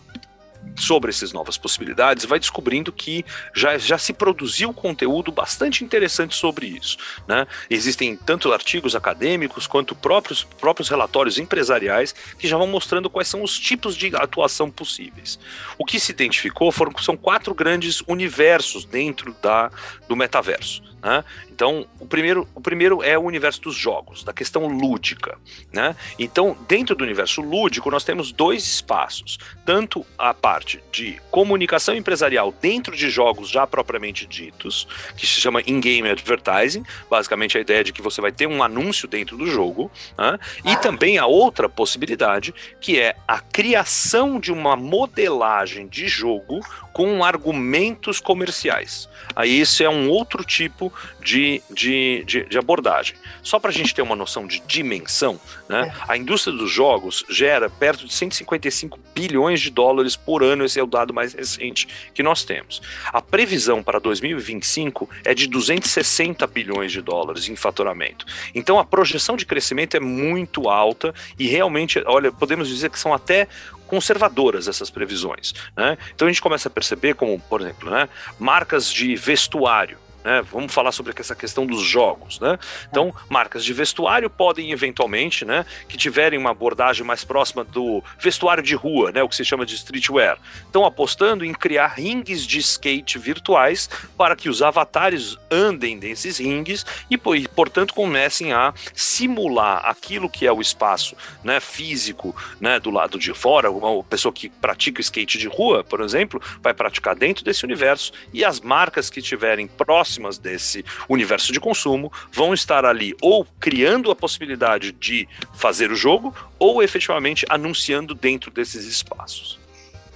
sobre 0.78 1.10
essas 1.10 1.34
novas 1.34 1.58
possibilidades, 1.58 2.26
vai 2.26 2.40
descobrindo 2.40 2.92
que 2.92 3.26
já, 3.54 3.78
já 3.78 3.98
se 3.98 4.14
produziu 4.14 4.74
conteúdo 4.74 5.32
bastante 5.32 5.84
interessante 5.84 6.36
sobre 6.36 6.68
isso. 6.68 6.98
Né? 7.28 7.48
Existem 7.70 8.16
tanto 8.16 8.54
artigos 8.54 8.96
acadêmicos 8.96 9.68
quanto 9.68 9.96
próprios, 9.96 10.44
próprios 10.44 10.90
relatórios 10.90 11.38
empresariais 11.38 12.14
que 12.38 12.48
já 12.48 12.58
vão 12.58 12.68
mostrando 12.68 13.10
quais 13.10 13.28
são 13.28 13.44
os 13.44 13.60
tipos 13.60 13.96
de 13.96 14.16
atuação 14.16 14.70
possíveis. 14.70 15.40
O 15.78 15.86
que 15.86 16.00
se 16.00 16.12
identificou 16.12 16.72
foram, 16.72 16.94
são 17.00 17.18
quatro 17.18 17.54
grandes 17.54 18.02
universos 18.08 18.86
dentro 18.86 19.36
da, 19.42 19.72
do 20.08 20.16
metaverso. 20.16 20.82
Né? 21.02 21.24
Então, 21.52 21.88
o 22.00 22.06
primeiro, 22.06 22.48
o 22.56 22.62
primeiro 22.62 23.04
é 23.04 23.18
o 23.18 23.22
universo 23.22 23.62
dos 23.62 23.76
jogos, 23.76 24.24
da 24.24 24.34
questão 24.34 24.68
lúdica. 24.68 25.38
Né? 25.72 25.96
Então, 26.18 26.58
dentro 26.68 26.96
do 26.96 27.04
universo 27.04 27.42
lúdico, 27.42 27.90
nós 27.92 28.04
temos 28.04 28.32
dois 28.32 28.66
espaços: 28.66 29.38
tanto 29.66 30.06
a 30.18 30.34
parte 30.34 30.84
de 30.92 31.20
comunicação 31.32 31.96
empresarial 31.96 32.54
dentro 32.62 32.96
de 32.96 33.10
jogos 33.10 33.50
já 33.50 33.66
propriamente 33.66 34.26
ditos, 34.26 34.88
que 35.16 35.26
se 35.26 35.40
chama 35.40 35.62
in-game 35.66 36.10
advertising, 36.10 36.84
basicamente 37.10 37.58
a 37.58 37.62
ideia 37.62 37.84
de 37.84 37.94
que 37.94 38.02
você 38.02 38.22
vai 38.22 38.32
ter 38.32 38.48
um 38.48 38.64
anúncio 38.64 39.08
dentro 39.08 39.38
do 39.38 39.46
jogo, 39.46 39.92
né? 40.18 40.38
e 40.66 40.76
também 40.78 41.18
a 41.18 41.26
outra 41.26 41.70
possibilidade, 41.70 42.54
que 42.82 43.00
é 43.00 43.16
a 43.28 43.40
criação 43.40 44.40
de 44.40 44.52
uma 44.52 44.76
modelagem 44.76 45.88
de 45.88 46.08
jogo 46.08 46.60
com 46.94 47.24
argumentos 47.24 48.20
comerciais. 48.20 49.08
Aí 49.36 49.60
esse 49.60 49.84
é 49.84 49.90
um 49.90 50.10
outro 50.10 50.44
tipo 50.44 50.92
de, 51.22 51.62
de, 51.70 52.24
de, 52.26 52.46
de 52.46 52.58
abordagem. 52.58 53.16
Só 53.44 53.60
para 53.60 53.72
a 53.72 53.74
gente 53.74 53.94
ter 53.94 54.02
uma 54.02 54.16
noção 54.16 54.48
de 54.48 54.60
dimensão, 54.62 55.40
né, 55.68 55.94
é. 55.94 56.04
a 56.08 56.18
indústria 56.18 56.56
dos 56.56 56.72
jogos 56.72 57.26
gera 57.30 57.70
perto 57.70 58.06
de 58.06 58.14
155 58.14 59.00
bilhões 59.14 59.62
de 59.62 59.70
dólares 59.70 60.16
por 60.16 60.44
ano, 60.44 60.64
esse 60.66 60.80
é 60.80 60.84
o 60.84 60.88
dado 60.88 61.14
mais 61.14 61.34
recente 61.34 61.88
que 62.14 62.24
nós 62.24 62.44
temos. 62.44 62.82
A 63.12 63.22
previsão 63.22 63.82
para 63.82 64.00
2025 64.00 65.10
é 65.24 65.34
de 65.34 65.48
260 65.48 66.46
bilhões 66.48 66.92
de 66.92 67.02
dólares 67.02 67.48
em 67.50 67.56
faturamento. 67.56 68.26
Então 68.54 68.80
a 68.80 68.86
projeção 68.86 69.36
de 69.36 69.46
crescimento 69.46 69.98
é 69.98 70.00
muito 70.00 70.70
alta 70.70 71.14
e 71.38 71.48
realmente, 71.48 72.02
olha, 72.06 72.32
podemos 72.32 72.68
dizer 72.68 72.90
que 72.90 73.00
são 73.00 73.14
até 73.14 73.48
conservadoras 73.88 74.68
essas 74.68 74.90
previsões. 74.90 75.54
Né? 75.76 75.98
Então 76.14 76.28
a 76.28 76.32
gente 76.32 76.42
começa 76.42 76.68
a 76.68 76.72
perceber 76.72 77.16
como, 77.16 77.40
por 77.40 77.62
exemplo, 77.62 77.90
né, 77.90 78.08
marcas 78.38 78.92
de 78.92 79.16
vestuário 79.16 79.98
né? 80.28 80.42
Vamos 80.52 80.74
falar 80.74 80.92
sobre 80.92 81.14
essa 81.18 81.34
questão 81.34 81.66
dos 81.66 81.82
jogos, 81.82 82.38
né? 82.42 82.60
Então, 82.92 83.16
marcas 83.30 83.64
de 83.64 83.72
vestuário 83.72 84.30
podem 84.30 84.72
eventualmente, 84.72 85.46
né, 85.46 85.66
que 85.88 85.96
tiverem 85.96 86.38
uma 86.38 86.50
abordagem 86.50 87.06
mais 87.06 87.24
próxima 87.24 87.64
do 87.64 88.04
vestuário 88.20 88.62
de 88.62 88.76
rua, 88.76 89.10
né, 89.14 89.24
o 89.24 89.30
que 89.30 89.36
se 89.38 89.46
chama 89.46 89.66
de 89.66 89.76
streetwear, 89.76 90.38
estão 90.66 90.86
apostando 90.86 91.46
em 91.46 91.54
criar 91.54 91.88
ringues 91.88 92.46
de 92.46 92.60
skate 92.60 93.18
virtuais 93.18 93.90
para 94.18 94.36
que 94.36 94.50
os 94.50 94.62
avatares 94.62 95.38
andem 95.50 95.96
nesses 95.96 96.40
ringues 96.40 96.86
e, 97.10 97.18
portanto, 97.18 97.94
comecem 97.94 98.52
a 98.52 98.74
simular 98.94 99.86
aquilo 99.86 100.30
que 100.30 100.46
é 100.46 100.52
o 100.52 100.60
espaço, 100.60 101.16
né, 101.42 101.62
físico, 101.62 102.36
né, 102.60 102.82
do 102.82 102.92
lado 102.92 103.18
de 103.18 103.34
fora. 103.34 103.72
Uma 103.72 104.04
pessoa 104.04 104.34
que 104.34 104.50
pratica 104.50 105.00
skate 105.00 105.38
de 105.38 105.48
rua, 105.48 105.86
por 105.86 106.02
exemplo, 106.02 106.42
vai 106.62 106.74
praticar 106.74 107.16
dentro 107.16 107.46
desse 107.46 107.64
universo 107.64 108.12
e 108.34 108.44
as 108.44 108.60
marcas 108.60 109.10
que 109.10 109.22
estiverem 109.22 109.68
próximas 109.68 110.17
próximas 110.18 110.38
desse 110.38 110.84
universo 111.08 111.54
de 111.54 111.60
consumo 111.60 112.12
vão 112.32 112.54
estar 112.54 112.86
ali 112.86 113.16
ou 113.22 113.46
criando 113.60 114.12
a 114.12 114.16
possibilidade 114.16 114.92
de 114.92 115.28
fazer 115.56 115.92
o 115.92 115.96
jogo 115.96 116.34
ou 116.60 116.82
efetivamente 116.82 117.46
anunciando 117.50 118.14
dentro 118.14 118.52
desses 118.52 118.86
espaços. 118.86 119.60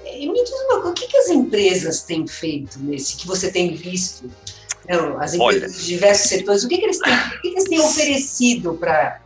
E 0.06 0.28
me 0.28 0.44
diz 0.44 0.52
uma 0.52 0.82
coisa, 0.82 0.90
o 0.90 0.94
que, 0.94 1.08
que 1.08 1.18
as 1.18 1.30
empresas 1.30 2.04
têm 2.04 2.28
feito 2.28 2.80
nesse, 2.80 3.18
que 3.18 3.28
você 3.28 3.52
tem 3.52 3.76
visto? 3.76 4.30
as 5.20 5.36
empresas 5.36 5.40
Olha, 5.40 5.70
de 5.70 5.86
diversos 5.86 6.28
setores, 6.28 6.64
o 6.64 6.68
que, 6.68 6.78
que 6.78 6.84
eles 6.84 7.00
têm, 7.00 7.14
o 7.14 7.30
que, 7.30 7.40
que 7.42 7.48
eles 7.50 7.64
têm 7.66 7.80
oferecido 7.80 8.74
para 8.74 9.22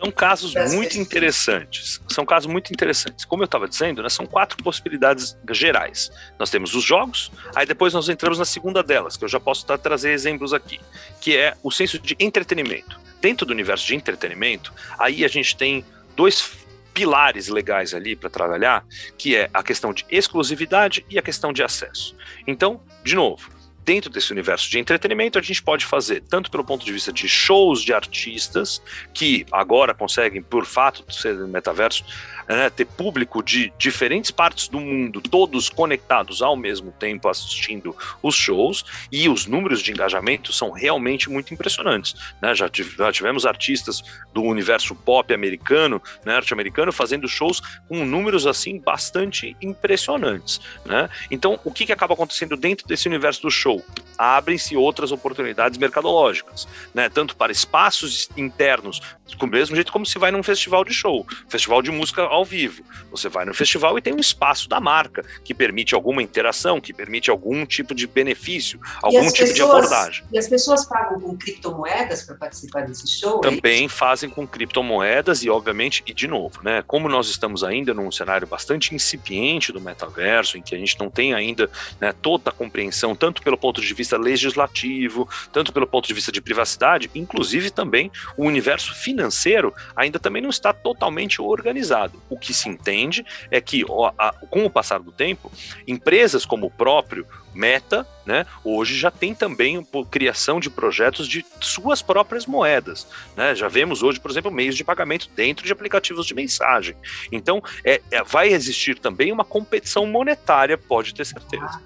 são 0.00 0.10
casos 0.10 0.54
muito 0.72 0.98
interessantes. 0.98 2.00
São 2.08 2.24
casos 2.24 2.50
muito 2.50 2.72
interessantes. 2.72 3.24
Como 3.26 3.42
eu 3.42 3.44
estava 3.44 3.68
dizendo, 3.68 4.02
né, 4.02 4.08
são 4.08 4.26
quatro 4.26 4.56
possibilidades 4.62 5.36
gerais. 5.50 6.10
Nós 6.38 6.48
temos 6.48 6.74
os 6.74 6.82
jogos, 6.82 7.30
aí 7.54 7.66
depois 7.66 7.92
nós 7.92 8.08
entramos 8.08 8.38
na 8.38 8.46
segunda 8.46 8.82
delas, 8.82 9.16
que 9.16 9.24
eu 9.24 9.28
já 9.28 9.38
posso 9.38 9.66
trazer 9.66 10.12
exemplos 10.12 10.54
aqui, 10.54 10.80
que 11.20 11.36
é 11.36 11.54
o 11.62 11.70
senso 11.70 11.98
de 11.98 12.16
entretenimento. 12.18 12.98
Dentro 13.20 13.44
do 13.44 13.52
universo 13.52 13.86
de 13.86 13.94
entretenimento, 13.94 14.72
aí 14.98 15.22
a 15.22 15.28
gente 15.28 15.54
tem 15.54 15.84
dois 16.16 16.58
pilares 16.94 17.48
legais 17.48 17.92
ali 17.92 18.16
para 18.16 18.30
trabalhar, 18.30 18.84
que 19.18 19.36
é 19.36 19.50
a 19.52 19.62
questão 19.62 19.92
de 19.92 20.06
exclusividade 20.10 21.04
e 21.10 21.18
a 21.18 21.22
questão 21.22 21.52
de 21.52 21.62
acesso. 21.62 22.16
Então, 22.46 22.80
de 23.04 23.14
novo, 23.14 23.50
dentro 23.90 24.08
desse 24.08 24.30
universo 24.30 24.70
de 24.70 24.78
entretenimento, 24.78 25.36
a 25.36 25.42
gente 25.42 25.60
pode 25.60 25.84
fazer 25.84 26.22
tanto 26.22 26.48
pelo 26.48 26.62
ponto 26.62 26.86
de 26.86 26.92
vista 26.92 27.12
de 27.12 27.28
shows 27.28 27.82
de 27.82 27.92
artistas, 27.92 28.80
que 29.12 29.44
agora 29.50 29.92
conseguem, 29.92 30.40
por 30.40 30.64
fato 30.64 31.04
de 31.08 31.16
ser 31.16 31.34
metaverso, 31.48 32.04
né, 32.48 32.70
ter 32.70 32.84
público 32.84 33.42
de 33.42 33.72
diferentes 33.76 34.30
partes 34.30 34.68
do 34.68 34.78
mundo, 34.78 35.20
todos 35.20 35.68
conectados 35.68 36.40
ao 36.40 36.56
mesmo 36.56 36.92
tempo 36.92 37.28
assistindo 37.28 37.96
os 38.22 38.36
shows, 38.36 38.84
e 39.10 39.28
os 39.28 39.46
números 39.46 39.82
de 39.82 39.90
engajamento 39.90 40.52
são 40.52 40.70
realmente 40.70 41.28
muito 41.28 41.52
impressionantes. 41.52 42.14
Né? 42.40 42.54
Já, 42.54 42.68
tivemos 42.68 43.44
artistas 43.44 44.04
do 44.32 44.42
universo 44.42 44.94
pop 44.94 45.34
americano, 45.34 46.00
né, 46.24 46.34
norte-americano, 46.34 46.92
fazendo 46.92 47.26
shows 47.26 47.60
com 47.88 48.04
números 48.04 48.46
assim 48.46 48.78
bastante 48.78 49.56
impressionantes. 49.60 50.60
Né? 50.84 51.08
Então, 51.28 51.58
o 51.64 51.72
que, 51.72 51.86
que 51.86 51.92
acaba 51.92 52.14
acontecendo 52.14 52.56
dentro 52.56 52.86
desse 52.86 53.08
universo 53.08 53.42
do 53.42 53.50
show? 53.50 53.79
Abrem-se 54.18 54.76
outras 54.76 55.12
oportunidades 55.12 55.78
mercadológicas, 55.78 56.68
né? 56.92 57.08
tanto 57.08 57.34
para 57.36 57.50
espaços 57.50 58.28
internos, 58.36 59.00
do 59.36 59.46
mesmo 59.46 59.74
jeito 59.74 59.92
como 59.92 60.04
se 60.04 60.18
vai 60.18 60.30
num 60.30 60.42
festival 60.42 60.84
de 60.84 60.92
show, 60.92 61.26
festival 61.48 61.82
de 61.82 61.90
música 61.90 62.22
ao 62.22 62.44
vivo. 62.44 62.82
Você 63.10 63.28
vai 63.28 63.44
no 63.44 63.54
festival 63.54 63.98
e 63.98 64.02
tem 64.02 64.14
um 64.14 64.18
espaço 64.18 64.68
da 64.68 64.80
marca 64.80 65.24
que 65.44 65.54
permite 65.54 65.94
alguma 65.94 66.22
interação, 66.22 66.80
que 66.80 66.92
permite 66.92 67.30
algum 67.30 67.64
tipo 67.64 67.94
de 67.94 68.06
benefício, 68.06 68.80
algum 69.02 69.26
tipo 69.30 69.48
pessoas, 69.48 69.54
de 69.54 69.62
abordagem. 69.62 70.24
E 70.32 70.38
as 70.38 70.48
pessoas 70.48 70.84
pagam 70.84 71.20
com 71.20 71.36
criptomoedas 71.36 72.22
para 72.22 72.36
participar 72.36 72.86
desse 72.86 73.08
show? 73.08 73.40
É 73.44 73.48
Também 73.48 73.86
é 73.86 73.88
fazem 73.88 74.28
com 74.28 74.46
criptomoedas 74.46 75.42
e, 75.42 75.50
obviamente, 75.50 76.02
e 76.06 76.14
de 76.14 76.26
novo, 76.26 76.60
né? 76.62 76.82
Como 76.86 77.08
nós 77.08 77.28
estamos 77.28 77.64
ainda 77.64 77.92
num 77.94 78.10
cenário 78.10 78.46
bastante 78.46 78.94
incipiente 78.94 79.72
do 79.72 79.80
metaverso, 79.80 80.58
em 80.58 80.62
que 80.62 80.74
a 80.74 80.78
gente 80.78 80.98
não 80.98 81.10
tem 81.10 81.34
ainda 81.34 81.70
né, 82.00 82.12
toda 82.12 82.50
a 82.50 82.52
compreensão, 82.52 83.14
tanto 83.14 83.42
pelo 83.42 83.56
ponto 83.56 83.80
de 83.80 83.94
vista 83.94 84.16
legislativo, 84.16 85.28
tanto 85.52 85.72
pelo 85.72 85.86
ponto 85.86 86.06
de 86.06 86.14
vista 86.14 86.32
de 86.32 86.40
privacidade, 86.40 87.10
inclusive 87.14 87.70
também 87.70 88.10
o 88.36 88.44
universo 88.44 88.94
financeiro 88.94 89.19
financeiro 89.20 89.74
ainda 89.94 90.18
também 90.18 90.40
não 90.40 90.50
está 90.50 90.72
totalmente 90.72 91.42
organizado. 91.42 92.20
O 92.28 92.38
que 92.38 92.54
se 92.54 92.68
entende 92.68 93.24
é 93.50 93.60
que, 93.60 93.84
com 93.84 94.64
o 94.64 94.70
passar 94.70 95.00
do 95.00 95.12
tempo, 95.12 95.52
empresas 95.86 96.46
como 96.46 96.66
o 96.66 96.70
próprio 96.70 97.26
Meta, 97.52 98.06
né, 98.24 98.46
hoje 98.62 98.96
já 98.96 99.10
tem 99.10 99.34
também 99.34 99.84
criação 100.08 100.60
de 100.60 100.70
projetos 100.70 101.26
de 101.26 101.44
suas 101.60 102.00
próprias 102.00 102.46
moedas. 102.46 103.08
Né? 103.36 103.56
Já 103.56 103.66
vemos 103.66 104.04
hoje, 104.04 104.20
por 104.20 104.30
exemplo, 104.30 104.52
meios 104.52 104.76
de 104.76 104.84
pagamento 104.84 105.28
dentro 105.34 105.66
de 105.66 105.72
aplicativos 105.72 106.26
de 106.26 106.34
mensagem. 106.34 106.94
Então, 107.32 107.60
é, 107.84 108.00
é 108.10 108.22
vai 108.22 108.50
existir 108.50 109.00
também 109.00 109.32
uma 109.32 109.44
competição 109.44 110.06
monetária, 110.06 110.78
pode 110.78 111.12
ter 111.12 111.26
certeza. 111.26 111.80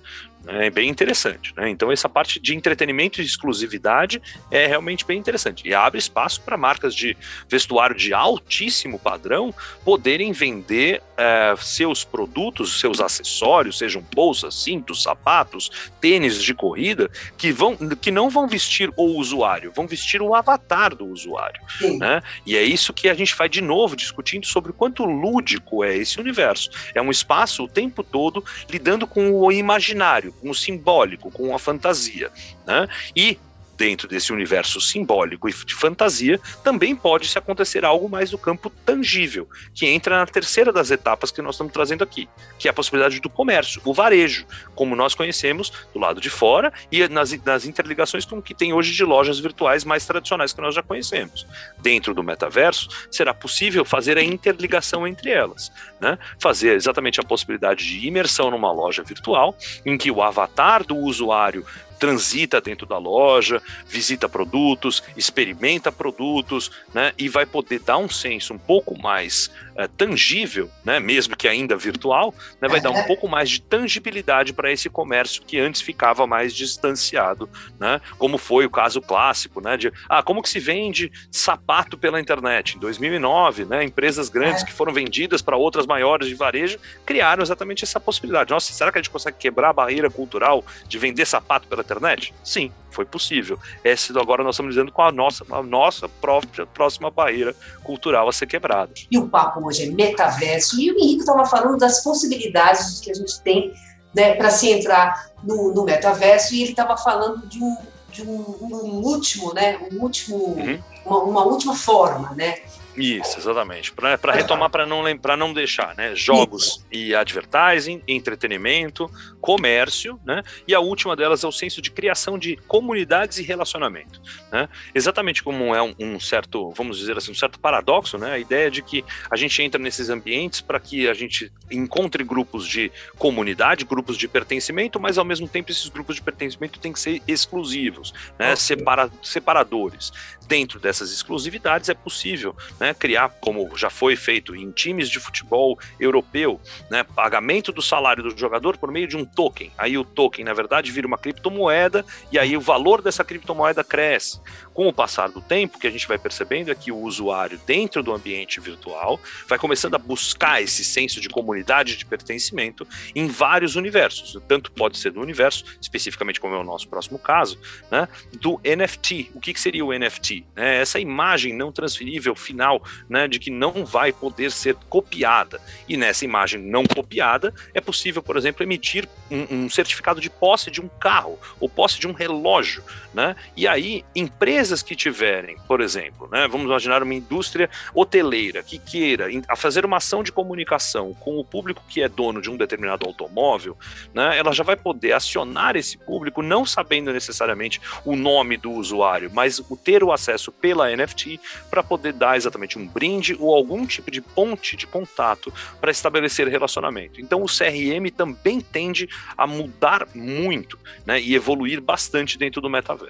É 0.46 0.70
bem 0.70 0.88
interessante. 0.88 1.54
Né? 1.56 1.70
Então, 1.70 1.90
essa 1.90 2.08
parte 2.08 2.38
de 2.38 2.54
entretenimento 2.54 3.20
e 3.20 3.24
exclusividade 3.24 4.20
é 4.50 4.66
realmente 4.66 5.04
bem 5.04 5.18
interessante. 5.18 5.66
E 5.66 5.74
abre 5.74 5.98
espaço 5.98 6.40
para 6.42 6.56
marcas 6.56 6.94
de 6.94 7.16
vestuário 7.48 7.96
de 7.96 8.12
altíssimo 8.12 8.98
padrão 8.98 9.54
poderem 9.84 10.32
vender 10.32 11.02
é, 11.16 11.54
seus 11.58 12.04
produtos, 12.04 12.80
seus 12.80 13.00
acessórios, 13.00 13.78
sejam 13.78 14.04
bolsas, 14.14 14.54
cintos, 14.54 15.02
sapatos, 15.02 15.70
tênis 16.00 16.42
de 16.42 16.54
corrida, 16.54 17.10
que, 17.36 17.52
vão, 17.52 17.76
que 17.76 18.10
não 18.10 18.28
vão 18.28 18.46
vestir 18.46 18.92
o 18.96 19.18
usuário, 19.18 19.72
vão 19.74 19.86
vestir 19.86 20.20
o 20.20 20.34
avatar 20.34 20.94
do 20.94 21.06
usuário. 21.06 21.60
Né? 21.98 22.22
E 22.44 22.56
é 22.56 22.62
isso 22.62 22.92
que 22.92 23.08
a 23.08 23.14
gente 23.14 23.34
vai 23.34 23.48
de 23.48 23.60
novo 23.60 23.96
discutindo 23.96 24.46
sobre 24.46 24.70
o 24.70 24.74
quanto 24.74 25.04
lúdico 25.04 25.84
é 25.84 25.96
esse 25.96 26.20
universo. 26.20 26.70
É 26.94 27.00
um 27.00 27.10
espaço 27.10 27.64
o 27.64 27.68
tempo 27.68 28.02
todo 28.02 28.44
lidando 28.68 29.06
com 29.06 29.30
o 29.32 29.50
imaginário 29.52 30.33
com 30.40 30.50
o 30.50 30.54
simbólico, 30.54 31.30
com 31.30 31.54
a 31.54 31.58
fantasia. 31.58 32.30
Né? 32.66 32.88
E 33.14 33.38
dentro 33.76 34.08
desse 34.08 34.32
universo 34.32 34.80
simbólico 34.80 35.48
e 35.48 35.52
de 35.52 35.74
fantasia, 35.74 36.40
também 36.62 36.94
pode 36.94 37.28
se 37.28 37.38
acontecer 37.38 37.84
algo 37.84 38.08
mais 38.08 38.30
do 38.30 38.38
campo 38.38 38.70
tangível, 38.70 39.48
que 39.74 39.86
entra 39.86 40.18
na 40.18 40.26
terceira 40.26 40.72
das 40.72 40.90
etapas 40.90 41.30
que 41.30 41.42
nós 41.42 41.54
estamos 41.54 41.72
trazendo 41.72 42.04
aqui, 42.04 42.28
que 42.58 42.68
é 42.68 42.70
a 42.70 42.74
possibilidade 42.74 43.20
do 43.20 43.30
comércio, 43.30 43.80
o 43.84 43.92
varejo, 43.92 44.46
como 44.74 44.96
nós 44.96 45.14
conhecemos 45.14 45.72
do 45.92 45.98
lado 45.98 46.20
de 46.20 46.30
fora 46.30 46.72
e 46.90 47.06
nas, 47.08 47.32
nas 47.44 47.64
interligações 47.64 48.24
com 48.24 48.38
o 48.38 48.42
que 48.42 48.54
tem 48.54 48.72
hoje 48.72 48.92
de 48.92 49.04
lojas 49.04 49.38
virtuais 49.38 49.84
mais 49.84 50.06
tradicionais 50.06 50.52
que 50.52 50.60
nós 50.60 50.74
já 50.74 50.82
conhecemos. 50.82 51.46
Dentro 51.78 52.14
do 52.14 52.22
metaverso, 52.22 52.88
será 53.10 53.34
possível 53.34 53.84
fazer 53.84 54.18
a 54.18 54.22
interligação 54.22 55.06
entre 55.06 55.30
elas, 55.30 55.72
né? 56.00 56.18
fazer 56.38 56.74
exatamente 56.74 57.20
a 57.20 57.24
possibilidade 57.24 57.84
de 57.84 58.06
imersão 58.06 58.50
numa 58.50 58.72
loja 58.72 59.02
virtual, 59.02 59.56
em 59.84 59.96
que 59.96 60.10
o 60.10 60.22
avatar 60.22 60.84
do 60.84 60.96
usuário 60.96 61.64
transita 61.98 62.60
dentro 62.60 62.86
da 62.86 62.98
loja, 62.98 63.62
visita 63.86 64.28
produtos, 64.28 65.02
experimenta 65.16 65.90
produtos, 65.90 66.70
né, 66.92 67.12
e 67.18 67.28
vai 67.28 67.46
poder 67.46 67.80
dar 67.80 67.98
um 67.98 68.08
senso 68.08 68.54
um 68.54 68.58
pouco 68.58 68.98
mais 69.00 69.50
uh, 69.76 69.88
tangível, 69.96 70.70
né, 70.84 70.98
mesmo 71.00 71.36
que 71.36 71.48
ainda 71.48 71.76
virtual, 71.76 72.34
né, 72.60 72.68
vai 72.68 72.80
dar 72.80 72.90
um 72.90 73.04
pouco 73.04 73.28
mais 73.28 73.50
de 73.50 73.60
tangibilidade 73.60 74.52
para 74.52 74.70
esse 74.70 74.88
comércio 74.88 75.42
que 75.42 75.58
antes 75.58 75.80
ficava 75.80 76.26
mais 76.26 76.54
distanciado, 76.54 77.48
né, 77.78 78.00
como 78.18 78.38
foi 78.38 78.66
o 78.66 78.70
caso 78.70 79.00
clássico, 79.00 79.60
né, 79.60 79.76
de 79.76 79.92
ah, 80.08 80.22
como 80.22 80.42
que 80.42 80.48
se 80.48 80.60
vende 80.60 81.10
sapato 81.30 81.96
pela 81.98 82.20
internet? 82.20 82.76
Em 82.76 82.80
2009, 82.80 83.64
né, 83.64 83.84
empresas 83.84 84.28
grandes 84.28 84.62
é. 84.62 84.66
que 84.66 84.72
foram 84.72 84.92
vendidas 84.92 85.42
para 85.42 85.56
outras 85.56 85.86
maiores 85.86 86.28
de 86.28 86.34
varejo 86.34 86.78
criaram 87.04 87.42
exatamente 87.42 87.84
essa 87.84 88.00
possibilidade. 88.00 88.50
Nossa, 88.50 88.72
será 88.72 88.90
que 88.90 88.98
a 88.98 89.02
gente 89.02 89.10
consegue 89.10 89.36
quebrar 89.38 89.70
a 89.70 89.72
barreira 89.72 90.10
cultural 90.10 90.64
de 90.88 90.98
vender 90.98 91.26
sapato 91.26 91.68
pela 91.68 91.82
internet? 91.82 92.34
Sim, 92.42 92.72
foi 92.94 93.04
possível. 93.04 93.58
Esse 93.82 94.16
agora 94.18 94.42
nós 94.44 94.54
estamos 94.54 94.74
dizendo 94.74 94.92
com 94.92 95.02
a 95.02 95.10
nossa, 95.10 95.44
a 95.50 95.62
nossa 95.62 96.08
própria 96.08 96.66
próxima 96.66 97.10
barreira 97.10 97.54
cultural 97.82 98.28
a 98.28 98.32
ser 98.32 98.46
quebrada. 98.46 98.92
E 99.10 99.18
o 99.18 99.28
papo 99.28 99.66
hoje 99.66 99.84
é 99.84 99.90
metaverso. 99.90 100.80
E 100.80 100.90
o 100.90 100.98
Henrique 100.98 101.20
estava 101.20 101.44
falando 101.44 101.78
das 101.78 102.02
possibilidades 102.02 103.00
que 103.00 103.10
a 103.10 103.14
gente 103.14 103.40
tem 103.42 103.74
né, 104.14 104.34
para 104.34 104.50
se 104.50 104.70
entrar 104.70 105.30
no, 105.42 105.74
no, 105.74 105.84
metaverso, 105.84 106.54
e 106.54 106.62
ele 106.62 106.70
estava 106.70 106.96
falando 106.96 107.46
de 107.48 107.62
um, 107.62 107.76
de 108.10 108.22
um, 108.22 108.56
um, 108.62 109.02
último, 109.02 109.52
né, 109.52 109.78
um 109.92 110.00
último, 110.00 110.36
uhum. 110.36 110.80
uma, 111.04 111.18
uma 111.24 111.44
última 111.44 111.74
forma, 111.74 112.30
né? 112.36 112.58
Isso, 112.96 113.38
exatamente. 113.38 113.92
Para 113.92 114.32
retomar, 114.32 114.70
para 114.70 114.86
não, 114.86 115.02
não 115.36 115.52
deixar, 115.52 115.94
né? 115.96 116.14
Jogos 116.14 116.84
e 116.92 117.14
advertising, 117.14 118.00
entretenimento, 118.06 119.10
comércio, 119.40 120.20
né? 120.24 120.42
E 120.66 120.74
a 120.74 120.80
última 120.80 121.16
delas 121.16 121.42
é 121.42 121.46
o 121.46 121.52
senso 121.52 121.82
de 121.82 121.90
criação 121.90 122.38
de 122.38 122.56
comunidades 122.68 123.38
e 123.38 123.42
relacionamento, 123.42 124.20
né? 124.50 124.68
Exatamente 124.94 125.42
como 125.42 125.74
é 125.74 125.82
um, 125.82 125.94
um 125.98 126.20
certo, 126.20 126.70
vamos 126.70 126.98
dizer 126.98 127.16
assim, 127.16 127.32
um 127.32 127.34
certo 127.34 127.58
paradoxo, 127.58 128.16
né? 128.16 128.32
A 128.32 128.38
ideia 128.38 128.70
de 128.70 128.80
que 128.80 129.04
a 129.30 129.36
gente 129.36 129.60
entra 129.62 129.80
nesses 129.80 130.08
ambientes 130.08 130.60
para 130.60 130.78
que 130.78 131.08
a 131.08 131.14
gente 131.14 131.52
encontre 131.70 132.22
grupos 132.22 132.66
de 132.68 132.92
comunidade, 133.18 133.84
grupos 133.84 134.16
de 134.16 134.28
pertencimento, 134.28 135.00
mas 135.00 135.18
ao 135.18 135.24
mesmo 135.24 135.48
tempo 135.48 135.70
esses 135.70 135.88
grupos 135.88 136.16
de 136.16 136.22
pertencimento 136.22 136.78
têm 136.78 136.92
que 136.92 137.00
ser 137.00 137.20
exclusivos, 137.26 138.14
né? 138.38 138.54
Separa, 138.54 139.10
separadores 139.22 140.12
dentro 140.46 140.78
dessas 140.78 141.10
exclusividades 141.10 141.88
é 141.88 141.94
possível 141.94 142.54
né, 142.78 142.83
criar, 142.92 143.30
como 143.40 143.76
já 143.76 143.88
foi 143.88 144.16
feito 144.16 144.54
em 144.54 144.70
times 144.70 145.08
de 145.08 145.20
futebol 145.20 145.78
europeu, 145.98 146.60
né, 146.90 147.04
pagamento 147.04 147.72
do 147.72 147.80
salário 147.80 148.22
do 148.22 148.36
jogador 148.36 148.76
por 148.76 148.90
meio 148.90 149.06
de 149.06 149.16
um 149.16 149.24
token. 149.24 149.70
Aí 149.78 149.96
o 149.96 150.04
token, 150.04 150.44
na 150.44 150.52
verdade, 150.52 150.90
vira 150.90 151.06
uma 151.06 151.16
criptomoeda 151.16 152.04
e 152.32 152.38
aí 152.38 152.56
o 152.56 152.60
valor 152.60 153.00
dessa 153.00 153.24
criptomoeda 153.24 153.84
cresce. 153.84 154.40
Com 154.72 154.88
o 154.88 154.92
passar 154.92 155.28
do 155.28 155.40
tempo, 155.40 155.76
o 155.76 155.80
que 155.80 155.86
a 155.86 155.90
gente 155.90 156.08
vai 156.08 156.18
percebendo 156.18 156.70
é 156.70 156.74
que 156.74 156.90
o 156.90 156.98
usuário, 156.98 157.60
dentro 157.64 158.02
do 158.02 158.12
ambiente 158.12 158.58
virtual, 158.58 159.20
vai 159.46 159.58
começando 159.58 159.94
a 159.94 159.98
buscar 159.98 160.60
esse 160.60 160.84
senso 160.84 161.20
de 161.20 161.28
comunidade 161.28 161.96
de 161.96 162.04
pertencimento 162.04 162.86
em 163.14 163.28
vários 163.28 163.76
universos. 163.76 164.36
Tanto 164.48 164.72
pode 164.72 164.98
ser 164.98 165.12
do 165.12 165.20
universo, 165.20 165.64
especificamente 165.80 166.40
como 166.40 166.54
é 166.54 166.58
o 166.58 166.64
nosso 166.64 166.88
próximo 166.88 167.18
caso, 167.18 167.56
né, 167.88 168.08
do 168.40 168.60
NFT. 168.64 169.30
O 169.32 169.40
que, 169.40 169.54
que 169.54 169.60
seria 169.60 169.84
o 169.84 169.96
NFT? 169.96 170.34
né, 170.54 170.80
essa 170.80 170.98
imagem 170.98 171.54
não 171.54 171.70
transferível 171.70 172.34
final, 172.34 172.73
né, 173.08 173.28
de 173.28 173.38
que 173.38 173.50
não 173.50 173.84
vai 173.84 174.12
poder 174.12 174.50
ser 174.50 174.74
copiada. 174.88 175.60
E 175.88 175.96
nessa 175.96 176.24
imagem 176.24 176.60
não 176.60 176.84
copiada, 176.84 177.52
é 177.72 177.80
possível, 177.80 178.22
por 178.22 178.36
exemplo, 178.36 178.62
emitir 178.62 179.08
um, 179.30 179.64
um 179.64 179.70
certificado 179.70 180.20
de 180.20 180.30
posse 180.30 180.70
de 180.70 180.80
um 180.80 180.88
carro 180.88 181.38
ou 181.60 181.68
posse 181.68 181.98
de 181.98 182.06
um 182.06 182.12
relógio. 182.12 182.82
Né? 183.14 183.36
E 183.56 183.68
aí, 183.68 184.04
empresas 184.14 184.82
que 184.82 184.96
tiverem, 184.96 185.56
por 185.68 185.80
exemplo, 185.80 186.28
né, 186.32 186.48
vamos 186.48 186.66
imaginar 186.66 187.00
uma 187.00 187.14
indústria 187.14 187.70
hoteleira 187.94 188.60
que 188.60 188.76
queira 188.76 189.28
a 189.48 189.54
fazer 189.54 189.86
uma 189.86 189.98
ação 189.98 190.22
de 190.24 190.32
comunicação 190.32 191.14
com 191.14 191.38
o 191.38 191.44
público 191.44 191.84
que 191.88 192.02
é 192.02 192.08
dono 192.08 192.42
de 192.42 192.50
um 192.50 192.56
determinado 192.56 193.06
automóvel, 193.06 193.78
né, 194.12 194.36
ela 194.36 194.52
já 194.52 194.64
vai 194.64 194.74
poder 194.74 195.12
acionar 195.12 195.76
esse 195.76 195.96
público, 195.96 196.42
não 196.42 196.66
sabendo 196.66 197.12
necessariamente 197.12 197.80
o 198.04 198.16
nome 198.16 198.56
do 198.56 198.72
usuário, 198.72 199.30
mas 199.32 199.60
o 199.60 199.76
ter 199.76 200.02
o 200.02 200.10
acesso 200.10 200.50
pela 200.50 200.90
NFT 200.94 201.38
para 201.70 201.84
poder 201.84 202.14
dar 202.14 202.36
exatamente 202.36 202.76
um 202.78 202.86
brinde 202.86 203.36
ou 203.38 203.54
algum 203.54 203.86
tipo 203.86 204.10
de 204.10 204.20
ponte 204.20 204.76
de 204.76 204.88
contato 204.88 205.52
para 205.80 205.92
estabelecer 205.92 206.48
relacionamento. 206.48 207.20
Então 207.20 207.42
o 207.42 207.46
CRM 207.46 208.10
também 208.10 208.60
tende 208.60 209.08
a 209.38 209.46
mudar 209.46 210.08
muito 210.14 210.78
né, 211.06 211.20
e 211.20 211.34
evoluir 211.34 211.80
bastante 211.80 212.36
dentro 212.36 212.60
do 212.60 212.68
metaverso. 212.68 213.03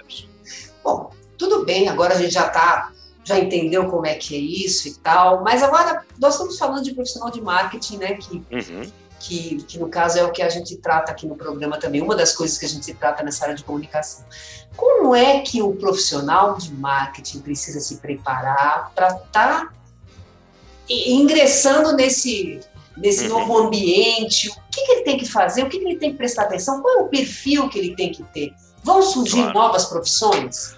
Bom, 0.82 1.10
tudo 1.38 1.64
bem, 1.64 1.88
agora 1.88 2.14
a 2.14 2.18
gente 2.18 2.32
já 2.32 2.46
está 2.46 2.90
já 3.26 3.38
entendeu 3.38 3.88
como 3.88 4.04
é 4.04 4.14
que 4.14 4.34
é 4.34 4.38
isso 4.38 4.86
e 4.86 4.94
tal, 4.96 5.42
mas 5.42 5.62
agora 5.62 6.04
nós 6.20 6.34
estamos 6.34 6.58
falando 6.58 6.82
de 6.84 6.92
profissional 6.92 7.30
de 7.30 7.40
marketing, 7.40 7.96
né, 7.96 8.14
que 8.14 8.44
uhum 8.52 8.92
que, 9.24 9.62
que 9.62 9.78
no 9.78 9.88
caso 9.88 10.18
é 10.18 10.24
o 10.24 10.30
que 10.30 10.42
a 10.42 10.48
gente 10.50 10.76
trata 10.76 11.10
aqui 11.10 11.26
no 11.26 11.34
programa 11.34 11.78
também, 11.78 12.02
uma 12.02 12.14
das 12.14 12.34
coisas 12.34 12.58
que 12.58 12.66
a 12.66 12.68
gente 12.68 12.92
trata 12.94 13.22
nessa 13.22 13.44
área 13.44 13.56
de 13.56 13.64
comunicação. 13.64 14.24
Como 14.76 15.14
é 15.14 15.40
que 15.40 15.62
o 15.62 15.74
profissional 15.74 16.58
de 16.58 16.72
marketing 16.74 17.40
precisa 17.40 17.80
se 17.80 17.96
preparar 17.96 18.92
para 18.94 19.08
estar 19.08 19.26
tá 19.30 19.72
ingressando 20.88 21.94
nesse, 21.96 22.60
nesse 22.96 23.26
uhum. 23.28 23.40
novo 23.40 23.58
ambiente? 23.58 24.50
O 24.50 24.54
que, 24.70 24.84
que, 24.84 24.92
ele 24.92 25.02
tem 25.02 25.16
que 25.16 25.26
fazer? 25.26 25.62
O 25.62 25.68
que, 25.70 25.78
que, 25.78 25.84
ele 25.84 25.96
tem 25.96 26.10
que 26.10 26.18
prestar 26.18 26.42
atenção? 26.42 26.82
Qual 26.82 27.00
é 27.00 27.02
o 27.02 27.08
perfil 27.08 27.68
que 27.70 27.78
ele 27.78 27.96
tem 27.96 28.12
que 28.12 28.22
ter? 28.24 28.52
Vão 28.84 29.02
surgir 29.02 29.42
claro. 29.42 29.58
novas 29.58 29.86
profissões? 29.86 30.76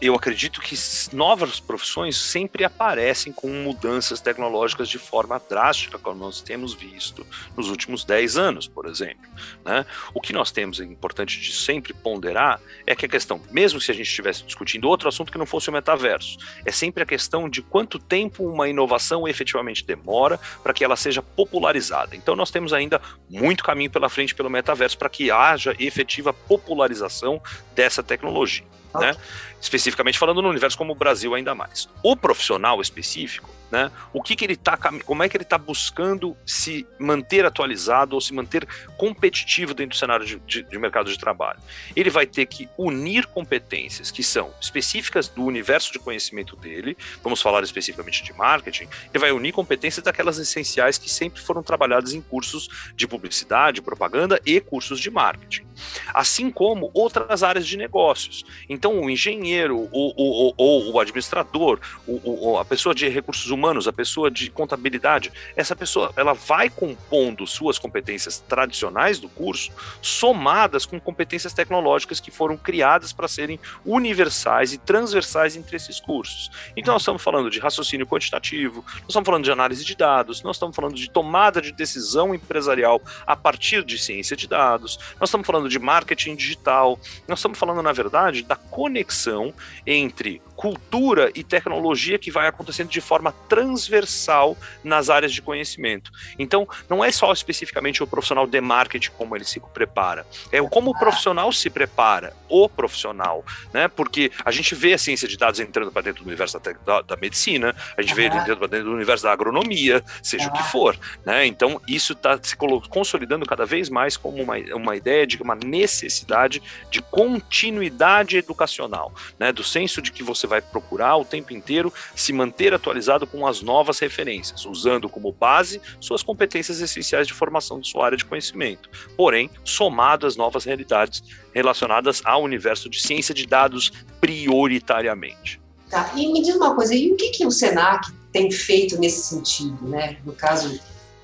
Eu 0.00 0.14
acredito 0.14 0.60
que 0.60 0.76
novas 1.12 1.58
profissões 1.58 2.16
sempre 2.16 2.64
aparecem 2.64 3.32
com 3.32 3.48
mudanças 3.48 4.20
tecnológicas 4.20 4.88
de 4.88 4.98
forma 4.98 5.40
drástica, 5.48 5.98
como 5.98 6.20
nós 6.20 6.40
temos 6.40 6.72
visto 6.72 7.26
nos 7.56 7.68
últimos 7.68 8.04
10 8.04 8.36
anos, 8.36 8.68
por 8.68 8.86
exemplo. 8.86 9.28
Né? 9.64 9.84
O 10.14 10.20
que 10.20 10.32
nós 10.32 10.52
temos 10.52 10.80
é 10.80 10.84
importante 10.84 11.40
de 11.40 11.52
sempre 11.52 11.92
ponderar 11.92 12.60
é 12.86 12.94
que 12.94 13.06
a 13.06 13.08
questão, 13.08 13.40
mesmo 13.50 13.80
se 13.80 13.90
a 13.90 13.94
gente 13.94 14.06
estivesse 14.06 14.44
discutindo 14.44 14.88
outro 14.88 15.08
assunto 15.08 15.32
que 15.32 15.38
não 15.38 15.46
fosse 15.46 15.68
o 15.68 15.72
metaverso, 15.72 16.38
é 16.64 16.70
sempre 16.70 17.02
a 17.02 17.06
questão 17.06 17.48
de 17.48 17.60
quanto 17.60 17.98
tempo 17.98 18.44
uma 18.44 18.68
inovação 18.68 19.26
efetivamente 19.26 19.84
demora 19.84 20.38
para 20.62 20.72
que 20.72 20.84
ela 20.84 20.96
seja 20.96 21.22
popularizada. 21.22 22.14
Então 22.14 22.36
nós 22.36 22.52
temos 22.52 22.72
ainda 22.72 23.00
muito 23.28 23.64
caminho 23.64 23.90
pela 23.90 24.08
frente 24.08 24.34
pelo 24.34 24.48
metaverso 24.48 24.96
para 24.96 25.08
que 25.08 25.28
haja 25.30 25.74
efetiva 25.76 26.32
popularização 26.32 27.42
dessa 27.74 28.00
tecnologia. 28.00 28.64
Né? 28.94 29.16
Especificamente 29.60 30.18
falando 30.18 30.40
no 30.42 30.48
universo 30.48 30.76
como 30.76 30.92
o 30.92 30.96
Brasil 30.96 31.34
ainda 31.34 31.54
mais. 31.54 31.88
O 32.02 32.16
profissional 32.16 32.80
específico, 32.80 33.50
né? 33.70 33.90
O 34.12 34.22
que, 34.22 34.34
que 34.34 34.44
ele 34.44 34.56
tá, 34.56 34.76
como 34.76 35.22
é 35.22 35.28
que 35.28 35.36
ele 35.36 35.44
está 35.44 35.58
buscando 35.58 36.36
se 36.46 36.86
manter 36.98 37.44
atualizado 37.44 38.14
ou 38.14 38.20
se 38.20 38.32
manter 38.32 38.66
competitivo 38.96 39.74
dentro 39.74 39.96
do 39.96 39.98
cenário 39.98 40.24
de, 40.24 40.38
de, 40.40 40.62
de, 40.62 40.78
mercado 40.78 41.10
de 41.10 41.18
trabalho? 41.18 41.58
Ele 41.94 42.10
vai 42.10 42.26
ter 42.26 42.46
que 42.46 42.68
unir 42.76 43.26
competências 43.26 44.10
que 44.10 44.22
são 44.22 44.52
específicas 44.60 45.28
do 45.28 45.44
universo 45.44 45.92
de 45.92 45.98
conhecimento 45.98 46.56
dele. 46.56 46.96
Vamos 47.22 47.42
falar 47.42 47.62
especificamente 47.62 48.22
de 48.22 48.32
marketing. 48.32 48.88
Ele 49.12 49.18
vai 49.18 49.32
unir 49.32 49.52
competências 49.52 50.04
daquelas 50.04 50.38
essenciais 50.38 50.98
que 50.98 51.10
sempre 51.10 51.40
foram 51.40 51.62
trabalhadas 51.62 52.12
em 52.14 52.20
cursos 52.20 52.68
de 52.94 53.06
publicidade, 53.06 53.82
propaganda 53.82 54.40
e 54.44 54.60
cursos 54.60 55.00
de 55.00 55.10
marketing, 55.10 55.66
assim 56.14 56.50
como 56.50 56.90
outras 56.94 57.42
áreas 57.42 57.66
de 57.66 57.76
negócios. 57.76 58.44
Então, 58.68 58.98
o 58.98 59.10
engenheiro, 59.10 59.88
ou 59.92 60.14
o, 60.16 60.54
o, 60.56 60.92
o 60.92 61.00
administrador, 61.00 61.80
o, 62.06 62.52
o, 62.52 62.58
a 62.58 62.64
pessoa 62.64 62.94
de 62.94 63.08
recursos 63.08 63.50
humanos 63.50 63.57
humanos, 63.58 63.88
a 63.88 63.92
pessoa 63.92 64.30
de 64.30 64.50
contabilidade, 64.50 65.32
essa 65.56 65.74
pessoa 65.74 66.12
ela 66.16 66.32
vai 66.32 66.70
compondo 66.70 67.46
suas 67.46 67.78
competências 67.78 68.38
tradicionais 68.38 69.18
do 69.18 69.28
curso, 69.28 69.72
somadas 70.00 70.86
com 70.86 71.00
competências 71.00 71.52
tecnológicas 71.52 72.20
que 72.20 72.30
foram 72.30 72.56
criadas 72.56 73.12
para 73.12 73.28
serem 73.28 73.58
universais 73.84 74.72
e 74.72 74.78
transversais 74.78 75.56
entre 75.56 75.76
esses 75.76 76.00
cursos. 76.00 76.50
Então 76.76 76.94
nós 76.94 77.02
estamos 77.02 77.22
falando 77.22 77.50
de 77.50 77.58
raciocínio 77.58 78.06
quantitativo, 78.06 78.84
nós 78.86 79.08
estamos 79.08 79.26
falando 79.26 79.44
de 79.44 79.50
análise 79.50 79.84
de 79.84 79.96
dados, 79.96 80.42
nós 80.42 80.56
estamos 80.56 80.76
falando 80.76 80.94
de 80.94 81.10
tomada 81.10 81.60
de 81.60 81.72
decisão 81.72 82.34
empresarial 82.34 83.02
a 83.26 83.36
partir 83.36 83.84
de 83.84 83.98
ciência 83.98 84.36
de 84.36 84.46
dados, 84.46 84.98
nós 85.18 85.28
estamos 85.28 85.46
falando 85.46 85.68
de 85.68 85.78
marketing 85.78 86.36
digital, 86.36 86.98
nós 87.26 87.40
estamos 87.40 87.58
falando, 87.58 87.82
na 87.82 87.92
verdade, 87.92 88.42
da 88.42 88.56
conexão 88.56 89.52
entre 89.86 90.40
cultura 90.58 91.30
e 91.36 91.44
tecnologia 91.44 92.18
que 92.18 92.32
vai 92.32 92.48
acontecendo 92.48 92.88
de 92.88 93.00
forma 93.00 93.30
transversal 93.48 94.56
nas 94.82 95.08
áreas 95.08 95.32
de 95.32 95.40
conhecimento. 95.40 96.10
Então, 96.36 96.66
não 96.90 97.04
é 97.04 97.12
só 97.12 97.32
especificamente 97.32 98.02
o 98.02 98.08
profissional 98.08 98.44
de 98.44 98.60
marketing 98.60 99.12
como 99.16 99.36
ele 99.36 99.44
se 99.44 99.60
prepara, 99.72 100.26
é 100.50 100.60
como 100.62 100.90
o 100.90 100.98
profissional 100.98 101.52
se 101.52 101.70
prepara, 101.70 102.34
o 102.48 102.68
profissional, 102.68 103.44
né? 103.72 103.86
Porque 103.86 104.32
a 104.44 104.50
gente 104.50 104.74
vê 104.74 104.94
a 104.94 104.98
ciência 104.98 105.28
de 105.28 105.36
dados 105.36 105.60
entrando 105.60 105.92
para 105.92 106.02
dentro 106.02 106.24
do 106.24 106.26
universo 106.26 106.58
da, 106.58 106.72
da, 106.72 107.02
da, 107.02 107.16
medicina, 107.16 107.72
a 107.96 108.02
gente 108.02 108.14
vê 108.14 108.24
ele 108.24 108.36
entrando 108.36 108.58
para 108.58 108.66
dentro 108.66 108.86
do 108.86 108.94
universo 108.96 109.22
da 109.22 109.32
agronomia, 109.32 110.02
seja 110.20 110.48
o 110.48 110.52
que 110.52 110.62
for, 110.64 110.98
né? 111.24 111.46
Então, 111.46 111.80
isso 111.86 112.14
está 112.14 112.36
se 112.42 112.56
consolidando 112.56 113.46
cada 113.46 113.64
vez 113.64 113.88
mais 113.88 114.16
como 114.16 114.42
uma, 114.42 114.56
uma 114.74 114.96
ideia 114.96 115.24
de 115.24 115.40
uma 115.40 115.54
necessidade 115.54 116.60
de 116.90 117.00
continuidade 117.00 118.36
educacional, 118.36 119.14
né? 119.38 119.52
Do 119.52 119.62
senso 119.62 120.02
de 120.02 120.10
que 120.10 120.24
você 120.24 120.47
vai 120.48 120.60
procurar 120.60 121.16
o 121.16 121.24
tempo 121.24 121.52
inteiro 121.52 121.92
se 122.14 122.32
manter 122.32 122.74
atualizado 122.74 123.26
com 123.26 123.46
as 123.46 123.62
novas 123.62 123.98
referências, 123.98 124.64
usando 124.64 125.08
como 125.08 125.30
base 125.30 125.80
suas 126.00 126.22
competências 126.22 126.80
essenciais 126.80 127.26
de 127.26 127.32
formação 127.32 127.80
de 127.80 127.88
sua 127.88 128.06
área 128.06 128.18
de 128.18 128.24
conhecimento, 128.24 128.88
porém, 129.16 129.50
somado 129.64 130.26
às 130.26 130.36
novas 130.36 130.64
realidades 130.64 131.22
relacionadas 131.54 132.20
ao 132.24 132.42
universo 132.42 132.88
de 132.88 133.00
ciência 133.00 133.34
de 133.34 133.46
dados 133.46 133.92
prioritariamente. 134.20 135.60
Tá, 135.90 136.12
e 136.16 136.30
me 136.32 136.42
diz 136.42 136.56
uma 136.56 136.74
coisa, 136.74 136.94
e 136.94 137.12
o 137.12 137.16
que, 137.16 137.30
que 137.30 137.46
o 137.46 137.50
SENAC 137.50 138.12
tem 138.32 138.50
feito 138.50 138.98
nesse 138.98 139.22
sentido, 139.22 139.88
né? 139.88 140.18
No 140.24 140.32
caso, 140.32 140.78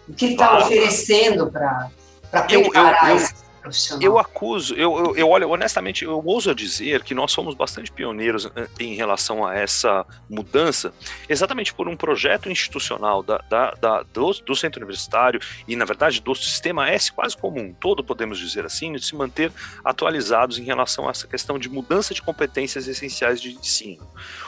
o 0.09 0.15
que 0.15 0.25
ele 0.25 0.33
está 0.35 0.49
ah, 0.49 0.59
oferecendo 0.65 1.51
para 1.51 1.91
preparar 2.31 3.11
eu, 3.11 3.17
eu, 3.17 3.23
eu, 3.23 3.29
profissional? 3.65 4.03
Eu 4.03 4.19
acuso, 4.19 4.75
eu, 4.75 4.97
eu, 4.99 5.17
eu 5.17 5.29
olho, 5.29 5.49
honestamente, 5.49 6.05
eu 6.05 6.23
ouso 6.25 6.55
dizer 6.55 7.03
que 7.03 7.15
nós 7.15 7.33
somos 7.33 7.55
bastante 7.55 7.91
pioneiros 7.91 8.47
eh, 8.55 8.69
em 8.79 8.95
relação 8.95 9.45
a 9.45 9.55
essa 9.55 10.07
mudança, 10.29 10.93
exatamente 11.29 11.73
por 11.73 11.89
um 11.89 11.97
projeto 11.97 12.51
institucional 12.51 13.23
da, 13.23 13.39
da, 13.49 13.71
da 13.73 14.03
do, 14.03 14.33
do, 14.33 14.55
centro 14.55 14.81
universitário 14.81 15.41
e, 15.67 15.75
na 15.75 15.85
verdade, 15.85 16.21
do 16.21 16.35
sistema 16.35 16.89
S 16.91 17.11
quase 17.11 17.37
como 17.37 17.59
um 17.59 17.73
todo, 17.73 18.05
podemos 18.05 18.39
dizer 18.39 18.67
assim, 18.67 18.93
de 18.93 19.05
se 19.05 19.17
manter 19.17 19.51
atualizados 19.83 20.59
em 20.59 20.65
relação 20.65 21.09
a 21.09 21.11
essa 21.11 21.27
questão 21.27 21.59
de 21.59 21.69
mudança 21.69 22.13
de 22.13 22.21
competências 22.21 22.87
essenciais 22.87 23.41
de 23.41 23.53
ensino. 23.55 24.07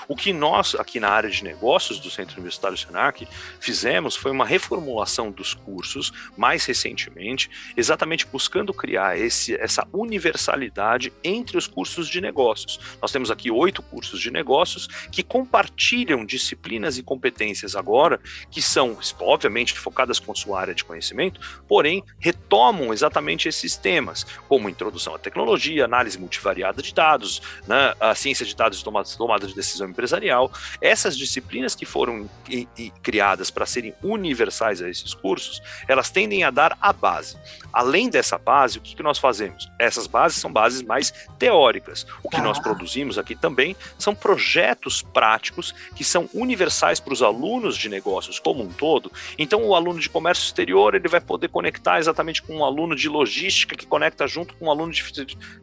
O 0.09 0.15
que 0.15 0.33
nós, 0.33 0.75
aqui 0.77 1.01
na 1.01 1.09
área 1.09 1.29
de 1.29 1.43
negócios 1.43 1.99
do 1.99 2.11
Centro 2.11 2.37
Universitário 2.37 2.77
Senac, 2.77 3.27
fizemos 3.59 4.15
foi 4.15 4.31
uma 4.31 4.47
reformulação 4.47 5.31
dos 5.31 5.53
cursos, 5.53 6.13
mais 6.37 6.65
recentemente, 6.65 7.51
exatamente 7.77 8.27
buscando 8.27 8.73
criar 8.73 9.19
esse, 9.19 9.55
essa 9.57 9.87
universalidade 9.93 11.13
entre 11.25 11.57
os 11.57 11.67
cursos 11.67 12.09
de 12.09 12.21
negócios. 12.21 12.79
Nós 13.03 13.11
temos 13.11 13.31
aqui 13.31 13.51
oito 13.51 13.83
cursos 13.83 14.21
de 14.21 14.31
negócios 14.31 14.87
que 15.11 15.23
compartilham 15.23 16.25
disciplinas 16.25 16.99
e 16.99 17.03
competências 17.03 17.75
agora, 17.75 18.21
que 18.51 18.63
são, 18.63 18.97
obviamente, 19.21 19.77
focadas 19.77 20.21
com 20.21 20.35
sua 20.35 20.61
área 20.61 20.75
de 20.75 20.85
conhecimento, 20.85 21.41
porém, 21.67 22.05
retomam 22.19 22.93
exatamente 22.93 23.49
esses 23.49 23.77
temas, 23.77 24.25
como 24.49 24.69
introdução 24.69 25.15
à 25.15 25.19
tecnologia, 25.19 25.85
análise 25.85 26.19
multivariada 26.19 26.81
de 26.81 26.95
dados, 26.95 27.43
né, 27.67 27.95
a 27.99 28.15
ciência 28.15 28.47
de 28.47 28.55
dados 28.55 28.83
tomada, 28.83 29.09
tomada 29.17 29.47
de 29.47 29.55
decisão 29.55 29.89
empresarial. 29.97 30.53
Essas 30.81 31.17
disciplinas 31.17 31.75
que 31.75 31.87
foram 31.87 32.29
e, 32.49 32.69
e 32.77 32.91
criadas 33.03 33.51
para 33.51 33.65
serem 33.65 33.95
universais 34.03 34.83
a 34.83 34.89
esses 34.89 35.15
cursos, 35.15 35.63
elas 35.89 36.11
tendem 36.11 36.45
a 36.45 36.51
dar 36.51 36.77
a 36.81 36.93
base. 36.93 37.37
Além 37.73 38.09
dessa 38.09 38.39
base, 38.39 38.79
o 38.79 38.81
que, 38.81 38.95
que 38.95 39.03
nós 39.03 39.19
fazemos? 39.19 39.71
Essas 39.79 40.07
bases 40.07 40.39
são 40.39 40.53
bases 40.53 40.83
mais 40.83 41.13
teóricas. 41.39 42.07
O 42.23 42.29
que 42.29 42.41
nós 42.41 42.59
produzimos 42.59 43.19
aqui 43.19 43.35
também 43.35 43.77
são 43.99 44.15
projetos 44.15 45.03
práticos 45.03 45.75
que 45.95 46.05
são 46.05 46.29
universais 46.35 47.01
para 47.01 47.13
os 47.13 47.23
alunos 47.23 47.77
de 47.77 47.89
negócios 47.89 48.39
como 48.39 48.63
um 48.63 48.69
todo. 48.69 49.11
Então, 49.39 49.65
o 49.65 49.75
aluno 49.75 50.01
de 50.01 50.09
comércio 50.09 50.45
exterior 50.45 50.95
ele 50.95 51.09
vai 51.09 51.21
poder 51.21 51.49
conectar 51.49 51.99
exatamente 51.99 52.43
com 52.43 52.57
um 52.57 52.65
aluno 52.65 52.95
de 52.95 53.09
logística 53.09 53.77
que 53.77 53.87
conecta 53.87 54.27
junto 54.27 54.55
com 54.55 54.67
um 54.67 54.71
aluno 54.71 54.93
de, 54.93 55.05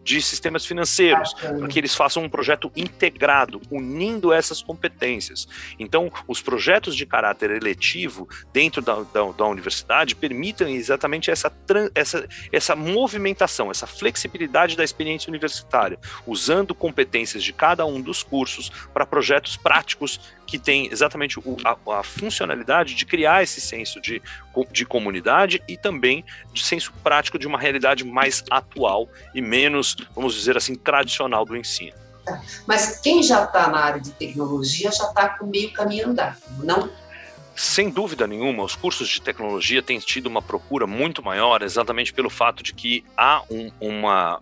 de 0.04 0.22
sistemas 0.22 0.65
financeiros, 0.65 1.34
para 1.34 1.67
que 1.67 1.80
eles 1.80 1.96
façam 1.96 2.24
um 2.24 2.30
projeto 2.30 2.72
integrado, 2.76 3.62
unindo 3.69 4.23
essas 4.32 4.62
competências. 4.62 5.48
Então, 5.80 6.12
os 6.28 6.42
projetos 6.42 6.96
de 6.96 7.06
caráter 7.06 7.50
eletivo 7.52 8.30
dentro 8.54 8.82
da, 8.82 9.02
da, 9.02 9.32
da 9.32 9.46
universidade 9.46 10.16
permitem 10.16 10.76
exatamente 10.76 11.32
essa, 11.32 11.52
essa, 11.96 12.28
essa 12.52 12.76
movimentação, 12.76 13.72
essa 13.72 13.88
flexibilidade 13.88 14.78
da 14.78 14.84
experiência 14.84 15.30
universitária, 15.30 15.98
usando 16.28 16.76
competências 16.76 17.44
de 17.44 17.52
cada 17.52 17.86
um 17.86 18.00
dos 18.00 18.22
cursos 18.22 18.70
para 18.94 19.06
projetos 19.06 19.58
práticos 19.58 20.20
que 20.46 20.60
têm 20.60 20.88
exatamente 20.92 21.40
o, 21.40 21.58
a, 21.66 22.00
a, 22.00 22.04
funcionalidade 22.04 22.96
de 22.96 23.06
criar 23.06 23.42
esse 23.42 23.60
senso 23.60 24.00
de, 24.00 24.22
de 24.72 24.86
comunidade 24.86 25.64
e 25.68 25.78
também 25.78 26.24
de 26.52 26.64
senso 26.64 26.94
prático 27.04 27.40
de 27.40 27.48
uma 27.48 27.60
realidade 27.60 28.06
mais 28.06 28.44
atual 28.50 29.10
e 29.34 29.42
menos, 29.42 29.96
vamos 30.14 30.36
dizer 30.36 30.56
assim, 30.58 30.76
tradicional 30.76 31.46
do 31.46 31.56
ensino. 31.56 32.04
Mas 32.66 33.00
quem 33.00 33.22
já 33.22 33.44
está 33.44 33.68
na 33.68 33.80
área 33.80 34.02
de 34.02 34.12
tecnologia 34.12 34.92
já 34.92 35.06
está 35.06 35.30
com 35.30 35.46
meio 35.46 35.74
caminho 35.74 36.10
andado, 36.10 36.38
não 36.60 36.90
sem 37.56 37.89
dúvida 37.89 38.26
nenhuma, 38.26 38.63
os 38.63 38.76
cursos 38.76 39.08
de 39.08 39.22
tecnologia 39.22 39.82
têm 39.82 40.00
tido 40.00 40.28
uma 40.28 40.42
procura 40.42 40.88
muito 40.88 41.24
maior, 41.24 41.62
exatamente 41.62 42.13
pelo 42.13 42.30
fato 42.30 42.63
de 42.63 42.74
que 42.74 43.04
há 43.16 43.44
um, 43.50 43.72
uma. 43.80 44.39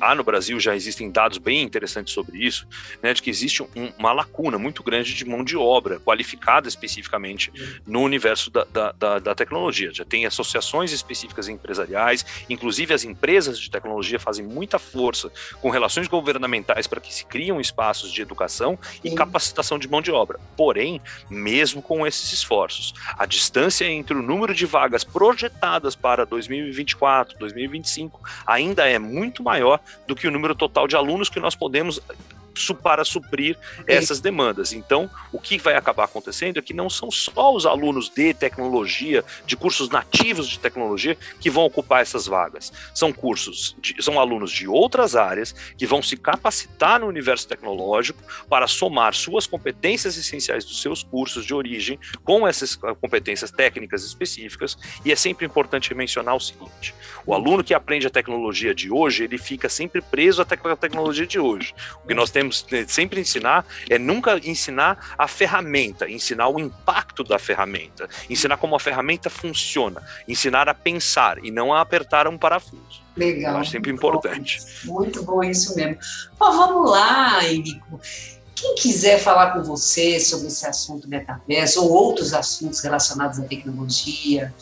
Há 0.00 0.14
no 0.14 0.22
Brasil 0.22 0.60
já 0.60 0.74
existem 0.74 1.10
dados 1.10 1.38
bem 1.38 1.62
interessantes 1.62 2.12
sobre 2.12 2.38
isso, 2.38 2.66
né, 3.02 3.14
de 3.14 3.22
que 3.22 3.30
existe 3.30 3.62
um, 3.62 3.92
uma 3.98 4.12
lacuna 4.12 4.58
muito 4.58 4.82
grande 4.82 5.14
de 5.14 5.24
mão 5.24 5.42
de 5.42 5.56
obra 5.56 5.98
qualificada 6.00 6.68
especificamente 6.68 7.52
no 7.86 8.00
universo 8.00 8.50
da, 8.50 8.64
da, 8.64 8.92
da, 8.92 9.18
da, 9.18 9.34
tecnologia. 9.34 9.92
Já 9.92 10.04
tem 10.04 10.26
associações 10.26 10.92
específicas 10.92 11.48
empresariais, 11.48 12.24
inclusive 12.48 12.92
as 12.92 13.04
empresas 13.04 13.58
de 13.58 13.70
tecnologia 13.70 14.18
fazem 14.18 14.46
muita 14.46 14.78
força 14.78 15.32
com 15.60 15.70
relações 15.70 16.08
governamentais 16.08 16.86
para 16.86 17.00
que 17.00 17.14
se 17.14 17.24
criam 17.24 17.60
espaços 17.60 18.12
de 18.12 18.20
educação 18.20 18.78
e 19.02 19.14
capacitação 19.14 19.78
de 19.78 19.88
mão 19.88 20.02
de 20.02 20.10
obra. 20.10 20.38
Porém, 20.56 21.00
mesmo 21.28 21.80
com 21.80 22.06
esses 22.06 22.32
esforços. 22.50 22.92
A 23.16 23.24
distância 23.24 23.84
entre 23.84 24.16
o 24.16 24.22
número 24.22 24.52
de 24.52 24.66
vagas 24.66 25.04
projetadas 25.04 25.94
para 25.94 26.26
2024, 26.26 27.38
2025 27.38 28.20
ainda 28.44 28.88
é 28.88 28.98
muito 28.98 29.42
maior 29.42 29.78
do 30.06 30.16
que 30.16 30.26
o 30.26 30.30
número 30.30 30.54
total 30.54 30.88
de 30.88 30.96
alunos 30.96 31.28
que 31.28 31.38
nós 31.38 31.54
podemos 31.54 32.00
para 32.82 33.04
suprir 33.04 33.56
essas 33.86 34.20
demandas. 34.20 34.72
Então, 34.72 35.10
o 35.32 35.38
que 35.38 35.58
vai 35.58 35.74
acabar 35.74 36.04
acontecendo 36.04 36.58
é 36.58 36.62
que 36.62 36.74
não 36.74 36.90
são 36.90 37.10
só 37.10 37.54
os 37.54 37.66
alunos 37.66 38.08
de 38.08 38.34
tecnologia, 38.34 39.24
de 39.46 39.56
cursos 39.56 39.88
nativos 39.88 40.48
de 40.48 40.58
tecnologia, 40.58 41.16
que 41.40 41.50
vão 41.50 41.64
ocupar 41.64 42.02
essas 42.02 42.26
vagas. 42.26 42.72
São 42.94 43.12
cursos, 43.12 43.76
de, 43.78 44.02
são 44.02 44.18
alunos 44.18 44.50
de 44.50 44.66
outras 44.68 45.16
áreas 45.16 45.54
que 45.76 45.86
vão 45.86 46.02
se 46.02 46.16
capacitar 46.16 47.00
no 47.00 47.06
universo 47.06 47.46
tecnológico 47.46 48.22
para 48.48 48.66
somar 48.66 49.14
suas 49.14 49.46
competências 49.46 50.16
essenciais 50.16 50.64
dos 50.64 50.80
seus 50.80 51.02
cursos 51.02 51.44
de 51.44 51.54
origem 51.54 51.98
com 52.24 52.46
essas 52.46 52.76
competências 52.76 53.50
técnicas 53.50 54.04
específicas. 54.04 54.76
E 55.04 55.12
é 55.12 55.16
sempre 55.16 55.46
importante 55.46 55.94
mencionar 55.94 56.34
o 56.34 56.40
seguinte: 56.40 56.94
o 57.26 57.34
aluno 57.34 57.62
que 57.62 57.74
aprende 57.74 58.06
a 58.06 58.10
tecnologia 58.10 58.74
de 58.74 58.90
hoje, 58.90 59.24
ele 59.24 59.38
fica 59.38 59.68
sempre 59.68 60.00
preso 60.00 60.42
à 60.42 60.76
tecnologia 60.76 61.26
de 61.26 61.38
hoje. 61.38 61.74
O 62.04 62.08
que 62.08 62.14
nós 62.14 62.30
temos 62.30 62.39
temos 62.40 62.64
sempre 62.88 63.20
ensinar 63.20 63.66
é 63.88 63.98
nunca 63.98 64.40
ensinar 64.42 65.14
a 65.18 65.28
ferramenta, 65.28 66.08
ensinar 66.08 66.48
o 66.48 66.58
impacto 66.58 67.22
da 67.22 67.38
ferramenta, 67.38 68.08
ensinar 68.30 68.56
como 68.56 68.74
a 68.74 68.80
ferramenta 68.80 69.28
funciona, 69.28 70.02
ensinar 70.26 70.68
a 70.68 70.74
pensar 70.74 71.44
e 71.44 71.50
não 71.50 71.72
a 71.72 71.82
apertar 71.82 72.26
um 72.26 72.38
parafuso. 72.38 73.02
Legal. 73.14 73.54
Eu 73.54 73.60
acho 73.60 73.70
sempre 73.72 73.90
importante. 73.90 74.58
Bom. 74.84 74.94
Muito 74.94 75.22
bom 75.22 75.44
isso 75.44 75.76
mesmo. 75.76 75.98
Bom, 76.38 76.50
vamos 76.50 76.90
lá, 76.90 77.44
Henrico. 77.44 78.00
Quem 78.54 78.74
quiser 78.76 79.18
falar 79.18 79.52
com 79.52 79.62
você 79.62 80.18
sobre 80.18 80.48
esse 80.48 80.66
assunto 80.66 81.08
metaverso 81.08 81.82
ou 81.82 81.90
outros 81.90 82.32
assuntos 82.32 82.80
relacionados 82.80 83.38
à 83.38 83.42
tecnologia, 83.42 84.52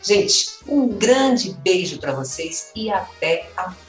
Gente, 0.02 0.48
um 0.68 0.88
grande 0.88 1.52
beijo 1.62 2.00
para 2.00 2.14
vocês 2.14 2.72
e 2.76 2.90
até 2.90 3.50
a 3.58 3.64
próxima. 3.64 3.89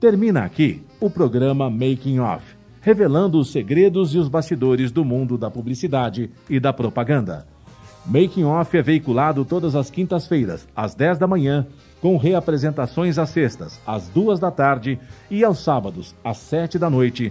Termina 0.00 0.44
aqui 0.44 0.82
o 0.98 1.10
programa 1.10 1.68
Making 1.68 2.20
Off, 2.20 2.42
revelando 2.80 3.38
os 3.38 3.52
segredos 3.52 4.14
e 4.14 4.18
os 4.18 4.28
bastidores 4.28 4.90
do 4.90 5.04
mundo 5.04 5.36
da 5.36 5.50
publicidade 5.50 6.30
e 6.48 6.58
da 6.58 6.72
propaganda. 6.72 7.46
Making 8.06 8.44
Off 8.44 8.74
é 8.76 8.80
veiculado 8.80 9.44
todas 9.44 9.74
as 9.76 9.90
quintas-feiras, 9.90 10.66
às 10.74 10.94
10 10.94 11.18
da 11.18 11.26
manhã, 11.26 11.66
com 12.00 12.16
reapresentações 12.16 13.18
às 13.18 13.28
sextas, 13.28 13.78
às 13.86 14.08
duas 14.08 14.40
da 14.40 14.50
tarde 14.50 14.98
e 15.30 15.44
aos 15.44 15.62
sábados, 15.62 16.14
às 16.24 16.38
sete 16.38 16.78
da 16.78 16.88
noite, 16.88 17.30